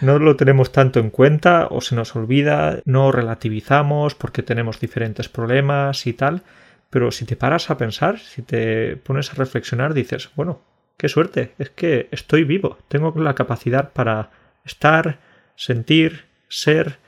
no 0.00 0.18
lo 0.18 0.36
tenemos 0.36 0.72
tanto 0.72 1.00
en 1.00 1.10
cuenta 1.10 1.68
o 1.70 1.80
se 1.80 1.94
nos 1.94 2.16
olvida, 2.16 2.80
no 2.84 3.12
relativizamos 3.12 4.14
porque 4.14 4.42
tenemos 4.42 4.80
diferentes 4.80 5.28
problemas 5.28 6.06
y 6.06 6.12
tal. 6.12 6.42
Pero 6.90 7.12
si 7.12 7.24
te 7.24 7.36
paras 7.36 7.70
a 7.70 7.78
pensar, 7.78 8.18
si 8.18 8.42
te 8.42 8.96
pones 8.96 9.30
a 9.30 9.36
reflexionar, 9.36 9.94
dices, 9.94 10.30
bueno, 10.34 10.60
qué 10.96 11.08
suerte, 11.08 11.54
es 11.58 11.70
que 11.70 12.08
estoy 12.10 12.44
vivo, 12.44 12.78
tengo 12.88 13.14
la 13.16 13.34
capacidad 13.34 13.92
para 13.92 14.30
estar, 14.64 15.20
sentir, 15.54 16.24
ser. 16.48 16.98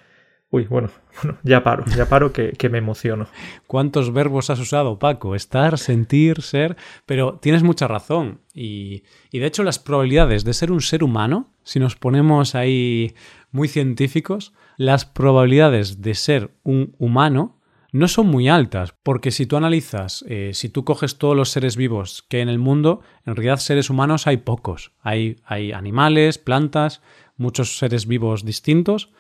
Uy, 0.53 0.67
bueno, 0.67 0.91
bueno, 1.23 1.39
ya 1.43 1.65
paro, 1.65 1.85
ya 1.97 2.09
paro 2.11 2.33
que, 2.33 2.53
que, 2.53 2.69
me 2.69 2.77
emociono. 2.77 3.27
¿Cuántos 3.67 4.13
verbos 4.13 4.51
has 4.51 4.61
usado, 4.61 4.99
Paco? 4.99 5.35
Estar, 5.35 5.79
sentir, 5.79 6.43
ser. 6.43 6.77
Pero 7.07 7.39
tienes 7.41 7.63
mucha 7.63 7.89
razón. 7.89 8.43
Y, 8.55 9.03
y 9.31 9.39
de 9.39 9.47
hecho, 9.47 9.65
las 9.65 9.79
probabilidades 9.79 10.45
de 10.45 10.53
ser 10.53 10.71
un 10.71 10.83
ser 10.83 11.03
humano, 11.03 11.55
si 11.65 11.81
nos 11.81 11.97
ponemos 11.97 12.55
ahí 12.55 13.15
muy 13.51 13.67
científicos, 13.67 14.53
las 14.77 15.07
probabilidades 15.07 16.03
de 16.03 16.15
ser 16.15 16.51
un 16.65 16.95
humano 16.99 17.59
no 17.91 18.07
son 18.09 18.27
muy 18.27 18.49
altas, 18.49 18.95
porque 19.03 19.31
si 19.31 19.47
tú 19.47 19.57
analizas, 19.57 20.23
eh, 20.29 20.51
si 20.53 20.69
tú 20.69 20.85
coges 20.85 21.17
todos 21.17 21.37
los 21.37 21.49
seres 21.49 21.77
vivos 21.77 22.25
que 22.29 22.39
hay 22.39 22.43
en 22.43 22.49
el 22.51 22.59
mundo, 22.59 23.01
en 23.25 23.37
realidad 23.37 23.57
seres 23.57 23.89
humanos 23.89 24.27
hay 24.27 24.39
pocos. 24.39 24.93
Hay, 25.01 25.41
hay 25.45 25.73
animales, 25.73 26.37
plantas, 26.37 27.01
muchos 27.37 27.79
seres 27.79 28.07
vivos 28.07 28.45
distintos, 28.45 29.13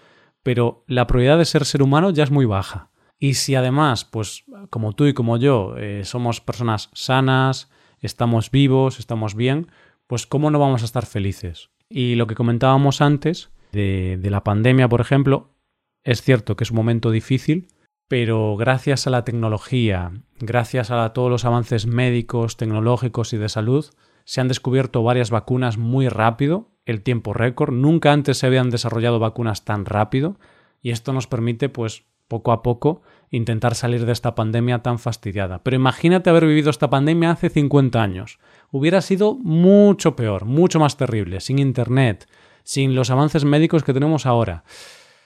pero 0.42 0.84
la 0.86 1.06
probabilidad 1.06 1.38
de 1.38 1.44
ser 1.44 1.64
ser 1.64 1.82
humano 1.82 2.10
ya 2.10 2.24
es 2.24 2.30
muy 2.30 2.46
baja. 2.46 2.90
Y 3.18 3.34
si 3.34 3.54
además, 3.54 4.04
pues 4.04 4.44
como 4.70 4.94
tú 4.94 5.06
y 5.06 5.14
como 5.14 5.36
yo, 5.36 5.76
eh, 5.76 6.04
somos 6.04 6.40
personas 6.40 6.90
sanas, 6.92 7.70
estamos 8.00 8.50
vivos, 8.50 8.98
estamos 8.98 9.34
bien, 9.34 9.68
pues 10.06 10.26
¿cómo 10.26 10.50
no 10.50 10.58
vamos 10.58 10.82
a 10.82 10.86
estar 10.86 11.06
felices? 11.06 11.70
Y 11.88 12.16
lo 12.16 12.26
que 12.26 12.34
comentábamos 12.34 13.00
antes 13.00 13.50
de, 13.70 14.18
de 14.20 14.30
la 14.30 14.42
pandemia, 14.42 14.88
por 14.88 15.00
ejemplo, 15.00 15.50
Es 16.04 16.22
cierto 16.22 16.56
que 16.56 16.64
es 16.64 16.70
un 16.70 16.76
momento 16.76 17.10
difícil, 17.10 17.68
pero 18.08 18.56
gracias 18.56 19.06
a 19.06 19.10
la 19.10 19.24
tecnología, 19.24 20.10
gracias 20.40 20.90
a 20.90 21.12
todos 21.12 21.30
los 21.30 21.44
avances 21.44 21.86
médicos, 21.86 22.56
tecnológicos 22.56 23.32
y 23.32 23.36
de 23.36 23.48
salud, 23.48 23.86
se 24.24 24.40
han 24.40 24.48
descubierto 24.48 25.02
varias 25.02 25.30
vacunas 25.30 25.78
muy 25.78 26.08
rápido, 26.08 26.70
el 26.84 27.02
tiempo 27.02 27.32
récord. 27.32 27.72
Nunca 27.72 28.12
antes 28.12 28.38
se 28.38 28.46
habían 28.46 28.70
desarrollado 28.70 29.18
vacunas 29.18 29.64
tan 29.64 29.84
rápido 29.84 30.38
y 30.80 30.90
esto 30.90 31.12
nos 31.12 31.26
permite, 31.26 31.68
pues, 31.68 32.04
poco 32.28 32.52
a 32.52 32.62
poco 32.62 33.02
intentar 33.30 33.74
salir 33.74 34.06
de 34.06 34.12
esta 34.12 34.34
pandemia 34.34 34.78
tan 34.78 34.98
fastidiada. 34.98 35.62
Pero 35.62 35.76
imagínate 35.76 36.30
haber 36.30 36.46
vivido 36.46 36.70
esta 36.70 36.88
pandemia 36.88 37.30
hace 37.30 37.50
50 37.50 38.02
años. 38.02 38.38
Hubiera 38.70 39.02
sido 39.02 39.34
mucho 39.34 40.16
peor, 40.16 40.46
mucho 40.46 40.80
más 40.80 40.96
terrible, 40.96 41.40
sin 41.40 41.58
Internet, 41.58 42.26
sin 42.62 42.94
los 42.94 43.10
avances 43.10 43.44
médicos 43.44 43.84
que 43.84 43.92
tenemos 43.92 44.24
ahora. 44.24 44.64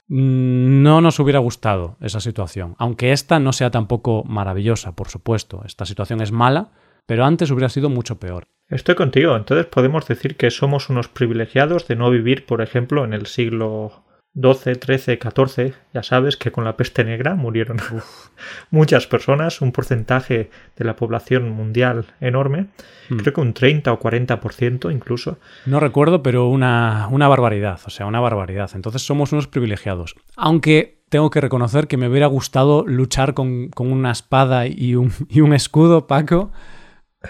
No 0.09 1.01
nos 1.01 1.19
hubiera 1.19 1.39
gustado 1.39 1.97
esa 2.01 2.19
situación, 2.19 2.75
aunque 2.77 3.11
esta 3.11 3.39
no 3.39 3.53
sea 3.53 3.71
tampoco 3.71 4.23
maravillosa, 4.25 4.95
por 4.95 5.09
supuesto. 5.09 5.63
Esta 5.65 5.85
situación 5.85 6.21
es 6.21 6.31
mala, 6.31 6.71
pero 7.05 7.25
antes 7.25 7.51
hubiera 7.51 7.69
sido 7.69 7.89
mucho 7.89 8.19
peor. 8.19 8.47
Estoy 8.69 8.95
contigo, 8.95 9.35
entonces 9.35 9.65
podemos 9.65 10.07
decir 10.07 10.35
que 10.35 10.51
somos 10.51 10.89
unos 10.89 11.07
privilegiados 11.07 11.87
de 11.87 11.95
no 11.95 12.09
vivir, 12.09 12.45
por 12.45 12.61
ejemplo, 12.61 13.05
en 13.05 13.13
el 13.13 13.25
siglo 13.25 14.03
12, 14.33 14.75
13, 14.75 15.17
14, 15.17 15.73
ya 15.93 16.03
sabes 16.03 16.37
que 16.37 16.51
con 16.51 16.63
la 16.63 16.77
peste 16.77 17.03
negra 17.03 17.33
murieron 17.33 17.77
muchas 18.69 19.07
personas, 19.07 19.61
un 19.61 19.71
porcentaje 19.71 20.51
de 20.75 20.85
la 20.85 20.95
población 20.95 21.49
mundial 21.49 22.05
enorme, 22.19 22.67
hmm. 23.09 23.17
creo 23.17 23.33
que 23.33 23.41
un 23.41 23.53
30 23.53 23.93
o 23.93 23.99
40% 23.99 24.91
incluso. 24.91 25.39
No 25.65 25.79
recuerdo, 25.79 26.21
pero 26.21 26.47
una, 26.49 27.07
una 27.09 27.27
barbaridad, 27.27 27.79
o 27.85 27.89
sea, 27.89 28.05
una 28.05 28.19
barbaridad. 28.19 28.69
Entonces 28.75 29.01
somos 29.01 29.31
unos 29.31 29.47
privilegiados. 29.47 30.13
Aunque 30.35 30.99
tengo 31.09 31.29
que 31.29 31.41
reconocer 31.41 31.87
que 31.87 31.97
me 31.97 32.09
hubiera 32.09 32.27
gustado 32.27 32.85
luchar 32.85 33.33
con, 33.33 33.69
con 33.69 33.91
una 33.91 34.11
espada 34.11 34.67
y 34.67 34.95
un, 34.95 35.13
y 35.29 35.39
un 35.39 35.53
escudo, 35.53 36.05
Paco. 36.05 36.51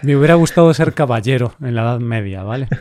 Me 0.03 0.15
hubiera 0.15 0.35
gustado 0.35 0.73
ser 0.73 0.93
caballero 0.93 1.53
en 1.61 1.75
la 1.75 1.81
Edad 1.83 1.99
Media, 1.99 2.43
¿vale? 2.43 2.67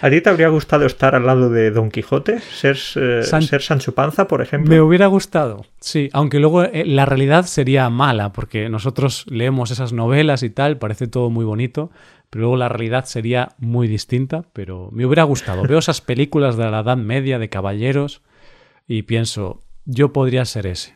¿A 0.00 0.10
ti 0.10 0.20
te 0.20 0.28
habría 0.28 0.48
gustado 0.48 0.86
estar 0.86 1.14
al 1.14 1.26
lado 1.26 1.48
de 1.48 1.70
Don 1.70 1.90
Quijote? 1.90 2.40
¿Ser, 2.40 2.76
eh, 2.96 3.22
ser 3.22 3.62
Sancho 3.62 3.94
Panza, 3.94 4.26
por 4.26 4.42
ejemplo? 4.42 4.68
Me 4.68 4.80
hubiera 4.80 5.06
gustado, 5.06 5.64
sí. 5.80 6.10
Aunque 6.12 6.40
luego 6.40 6.64
eh, 6.64 6.84
la 6.84 7.06
realidad 7.06 7.46
sería 7.46 7.88
mala, 7.88 8.32
porque 8.32 8.68
nosotros 8.68 9.24
leemos 9.28 9.70
esas 9.70 9.92
novelas 9.92 10.42
y 10.42 10.50
tal, 10.50 10.78
parece 10.78 11.06
todo 11.06 11.30
muy 11.30 11.44
bonito, 11.44 11.90
pero 12.30 12.42
luego 12.42 12.56
la 12.56 12.68
realidad 12.68 13.04
sería 13.04 13.50
muy 13.58 13.86
distinta. 13.86 14.44
Pero 14.52 14.88
me 14.92 15.06
hubiera 15.06 15.22
gustado. 15.22 15.62
Veo 15.62 15.78
esas 15.78 16.00
películas 16.00 16.56
de 16.56 16.70
la 16.70 16.80
Edad 16.80 16.96
Media, 16.96 17.38
de 17.38 17.48
caballeros, 17.48 18.22
y 18.88 19.02
pienso, 19.02 19.60
yo 19.84 20.12
podría 20.12 20.44
ser 20.44 20.66
ese. 20.66 20.94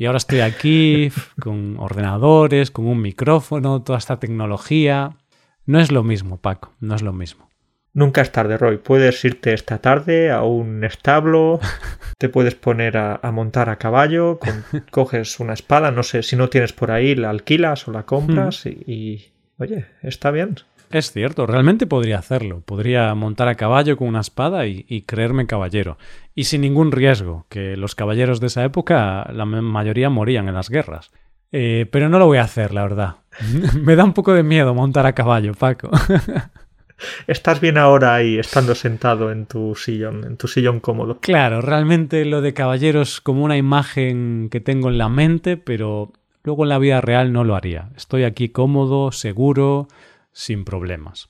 Y 0.00 0.06
ahora 0.06 0.16
estoy 0.16 0.40
aquí 0.40 1.12
con 1.42 1.78
ordenadores, 1.78 2.70
con 2.70 2.86
un 2.86 3.02
micrófono, 3.02 3.82
toda 3.82 3.98
esta 3.98 4.18
tecnología. 4.18 5.18
No 5.66 5.78
es 5.78 5.92
lo 5.92 6.02
mismo, 6.02 6.38
Paco, 6.38 6.72
no 6.80 6.94
es 6.94 7.02
lo 7.02 7.12
mismo. 7.12 7.50
Nunca 7.92 8.22
es 8.22 8.32
tarde, 8.32 8.56
Roy. 8.56 8.78
Puedes 8.78 9.22
irte 9.26 9.52
esta 9.52 9.76
tarde 9.76 10.30
a 10.30 10.42
un 10.42 10.84
establo, 10.84 11.60
te 12.16 12.30
puedes 12.30 12.54
poner 12.54 12.96
a, 12.96 13.20
montar 13.30 13.68
a 13.68 13.76
caballo, 13.76 14.40
coges 14.90 15.38
una 15.38 15.52
espada, 15.52 15.90
no 15.90 16.02
sé, 16.02 16.22
si 16.22 16.34
no 16.34 16.48
tienes 16.48 16.72
por 16.72 16.92
ahí, 16.92 17.14
la 17.14 17.28
alquilas 17.28 17.86
o 17.86 17.92
la 17.92 18.04
compras 18.04 18.64
hmm. 18.64 18.90
y, 18.90 19.32
oye, 19.58 19.84
está 20.02 20.30
bien. 20.30 20.54
Es 20.90 21.12
cierto, 21.12 21.46
realmente 21.46 21.86
podría 21.86 22.18
hacerlo. 22.18 22.62
Podría 22.62 23.14
montar 23.14 23.46
a 23.46 23.54
caballo 23.54 23.96
con 23.96 24.08
una 24.08 24.20
espada 24.20 24.66
y, 24.66 25.02
creerme 25.02 25.46
caballero. 25.46 25.98
Y 26.34 26.44
sin 26.44 26.62
ningún 26.62 26.90
riesgo, 26.90 27.46
que 27.48 27.76
los 27.76 27.94
caballeros 27.94 28.40
de 28.40 28.48
esa 28.48 28.64
época, 28.64 29.30
la 29.32 29.44
mayoría 29.44 30.10
morían 30.10 30.48
en 30.48 30.54
las 30.54 30.68
guerras. 30.68 31.12
Eh, 31.52 31.86
pero 31.90 32.08
no 32.08 32.18
lo 32.18 32.26
voy 32.26 32.38
a 32.38 32.42
hacer, 32.42 32.74
la 32.74 32.82
verdad. 32.82 33.16
Me 33.80 33.94
da 33.94 34.04
un 34.04 34.14
poco 34.14 34.34
de 34.34 34.42
miedo 34.42 34.74
montar 34.74 35.06
a 35.06 35.14
caballo, 35.14 35.54
Paco. 35.54 35.90
estás 37.26 37.60
bien 37.60 37.78
ahora 37.78 38.14
ahí, 38.14 38.38
estando 38.38 38.74
sentado 38.74 39.30
en 39.30 39.46
tu 39.46 39.76
sillón, 39.76 40.24
en 40.24 40.36
tu 40.36 40.48
sillón 40.48 40.80
cómodo. 40.80 41.20
Claro, 41.20 41.60
realmente 41.60 42.24
lo 42.24 42.40
de 42.40 42.52
caballeros 42.52 43.20
como 43.20 43.44
una 43.44 43.56
imagen 43.56 44.48
que 44.50 44.60
tengo 44.60 44.88
en 44.88 44.98
la 44.98 45.08
mente, 45.08 45.56
pero 45.56 46.12
luego 46.42 46.64
en 46.64 46.70
la 46.70 46.78
vida 46.78 47.00
real 47.00 47.32
no 47.32 47.44
lo 47.44 47.54
haría. 47.54 47.90
Estoy 47.96 48.24
aquí 48.24 48.48
cómodo, 48.48 49.12
seguro, 49.12 49.88
sin 50.32 50.64
problemas. 50.64 51.28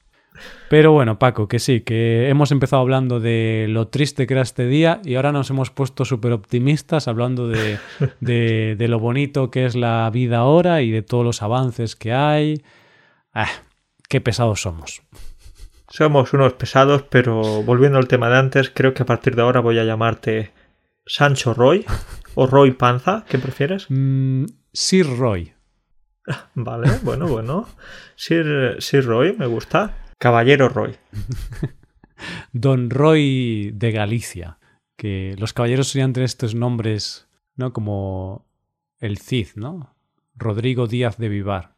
Pero 0.68 0.92
bueno, 0.92 1.18
Paco, 1.18 1.48
que 1.48 1.58
sí, 1.58 1.80
que 1.80 2.28
hemos 2.28 2.52
empezado 2.52 2.82
hablando 2.82 3.20
de 3.20 3.66
lo 3.68 3.88
triste 3.88 4.26
que 4.26 4.34
era 4.34 4.42
este 4.42 4.66
día 4.66 5.00
y 5.04 5.16
ahora 5.16 5.32
nos 5.32 5.50
hemos 5.50 5.70
puesto 5.70 6.04
súper 6.04 6.32
optimistas 6.32 7.08
hablando 7.08 7.48
de, 7.48 7.78
de, 8.20 8.88
lo 8.88 8.98
bonito 8.98 9.50
que 9.50 9.66
es 9.66 9.74
la 9.74 10.08
vida 10.10 10.38
ahora 10.38 10.82
y 10.82 10.90
de 10.90 11.02
todos 11.02 11.24
los 11.24 11.42
avances 11.42 11.96
que 11.96 12.12
hay. 12.12 12.62
Ah, 13.34 13.50
qué 14.08 14.20
pesados 14.20 14.62
somos. 14.62 15.02
Somos 15.88 16.32
unos 16.32 16.52
pesados, 16.52 17.02
pero 17.02 17.62
volviendo 17.64 17.98
al 17.98 18.06
tema 18.06 18.30
de 18.30 18.38
antes, 18.38 18.70
creo 18.70 18.94
que 18.94 19.02
a 19.02 19.06
partir 19.06 19.34
de 19.34 19.42
ahora 19.42 19.60
voy 19.60 19.78
a 19.78 19.84
llamarte 19.84 20.52
Sancho 21.04 21.52
Roy 21.52 21.84
o 22.36 22.46
Roy 22.46 22.70
Panza, 22.70 23.24
¿qué 23.28 23.38
prefieres? 23.38 23.86
Mm, 23.88 24.44
Sir 24.72 25.18
Roy. 25.18 25.52
Vale, 26.54 26.90
bueno, 27.02 27.28
bueno. 27.28 27.68
Sir, 28.16 28.76
Sir 28.78 29.04
Roy, 29.04 29.34
me 29.36 29.46
gusta. 29.46 29.96
Caballero 30.18 30.68
Roy. 30.68 30.96
Don 32.52 32.90
Roy 32.90 33.72
de 33.74 33.92
Galicia. 33.92 34.58
Que 34.96 35.34
los 35.38 35.54
caballeros 35.54 35.88
serían 35.88 36.12
de 36.12 36.24
estos 36.24 36.54
nombres, 36.54 37.26
¿no? 37.56 37.72
Como 37.72 38.44
el 38.98 39.18
Cid, 39.18 39.48
¿no? 39.54 39.94
Rodrigo 40.34 40.86
Díaz 40.86 41.16
de 41.16 41.30
Vivar. 41.30 41.74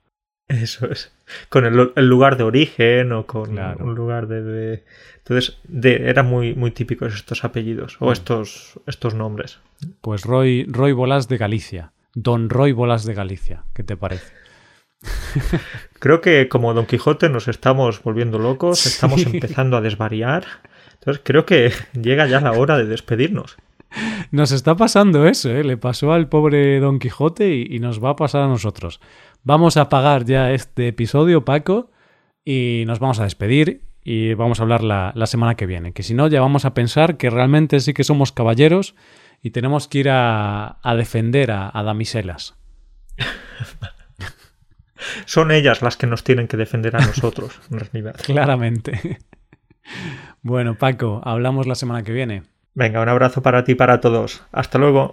Eso 0.48 0.90
es. 0.90 1.12
Con 1.48 1.64
el, 1.64 2.09
lugar 2.09 2.37
de 2.37 2.44
origen 2.44 3.12
o 3.12 3.26
con 3.26 3.59
un 3.59 3.94
lugar 3.94 4.26
de. 4.26 4.85
Entonces, 5.18 5.59
de, 5.64 6.11
eran 6.11 6.26
muy, 6.26 6.55
muy 6.55 6.72
típicos 6.72 7.14
estos 7.14 7.44
apellidos 7.44 7.96
o 8.00 8.09
mm. 8.09 8.12
estos, 8.12 8.81
estos 8.87 9.14
nombres. 9.14 9.61
Pues 10.00 10.24
Roy, 10.24 10.64
Roy 10.68 10.92
Bolas 10.92 11.28
de 11.28 11.38
Galicia. 11.38 11.92
Don 12.14 12.51
Roy 12.51 12.72
Bolas 12.72 13.05
de 13.05 13.14
Galicia. 13.14 13.64
¿Qué 13.75 13.83
te 13.83 13.96
parece? 13.96 14.33
Creo 15.98 16.20
que 16.20 16.48
como 16.48 16.75
Don 16.75 16.87
Quijote 16.87 17.29
nos 17.29 17.48
estamos 17.48 18.03
volviendo 18.03 18.38
locos, 18.38 18.87
estamos 18.87 19.25
empezando 19.27 19.77
a 19.77 19.81
desvariar. 19.81 20.44
Entonces 20.94 21.22
creo 21.25 21.46
que 21.46 21.72
llega 22.01 22.27
ya 22.27 22.40
la 22.40 22.53
hora 22.53 22.79
de 22.79 22.87
despedirnos. 22.87 23.57
Nos 24.31 24.53
está 24.53 24.75
pasando 24.77 25.27
eso, 25.27 25.51
¿eh? 25.51 25.64
Le 25.64 25.77
pasó 25.77 26.12
al 26.12 26.29
pobre 26.29 26.81
Don 26.81 26.98
Quijote 26.98 27.55
y 27.55 27.79
nos 27.79 28.03
va 28.03 28.11
a 28.11 28.16
pasar 28.16 28.42
a 28.42 28.48
nosotros. 28.48 29.01
Vamos 29.42 29.77
a 29.77 29.83
apagar 29.83 30.25
ya 30.25 30.53
este 30.53 30.88
episodio, 30.88 31.44
Paco, 31.44 31.90
y 32.44 32.85
nos 32.87 33.01
vamos 33.01 33.20
a 33.20 33.25
despedir 33.25 33.83
y 34.05 34.35
vamos 34.35 34.61
a 34.61 34.62
hablar 34.62 34.83
la, 34.83 35.27
semana 35.27 35.55
que 35.55 35.66
viene. 35.66 35.92
Que 35.92 36.03
si 36.03 36.14
no, 36.14 36.29
ya 36.29 36.40
vamos 36.40 36.64
a 36.64 36.75
pensar 36.75 37.16
que 37.16 37.31
realmente 37.31 37.81
sí 37.81 37.92
que 37.92 38.05
somos 38.05 38.33
caballeros 38.33 38.94
y 39.42 39.50
tenemos 39.50 39.88
que 39.88 39.98
ir 39.98 40.09
a, 40.11 40.78
defender 40.96 41.50
a, 41.50 41.70
a 41.72 41.83
damiselas. 41.83 42.55
Son 45.24 45.50
ellas 45.50 45.83
las 45.83 45.96
que 45.96 46.07
nos 46.07 46.22
tienen 46.22 46.46
que 46.46 46.57
defender 46.57 46.96
a 46.96 47.00
nosotros, 47.00 47.61
Claramente. 48.24 49.18
Bueno, 50.42 50.76
Paco, 50.76 51.20
hablamos 51.24 51.66
la 51.66 51.74
semana 51.74 52.02
que 52.02 52.12
viene. 52.12 52.44
Venga, 52.74 53.02
un 53.02 53.09
abrazo 53.09 53.42
para 53.42 53.64
ti 53.64 53.72
y 53.72 53.74
para 53.74 54.00
todos. 54.00 54.42
Hasta 54.52 54.78
luego. 54.78 55.12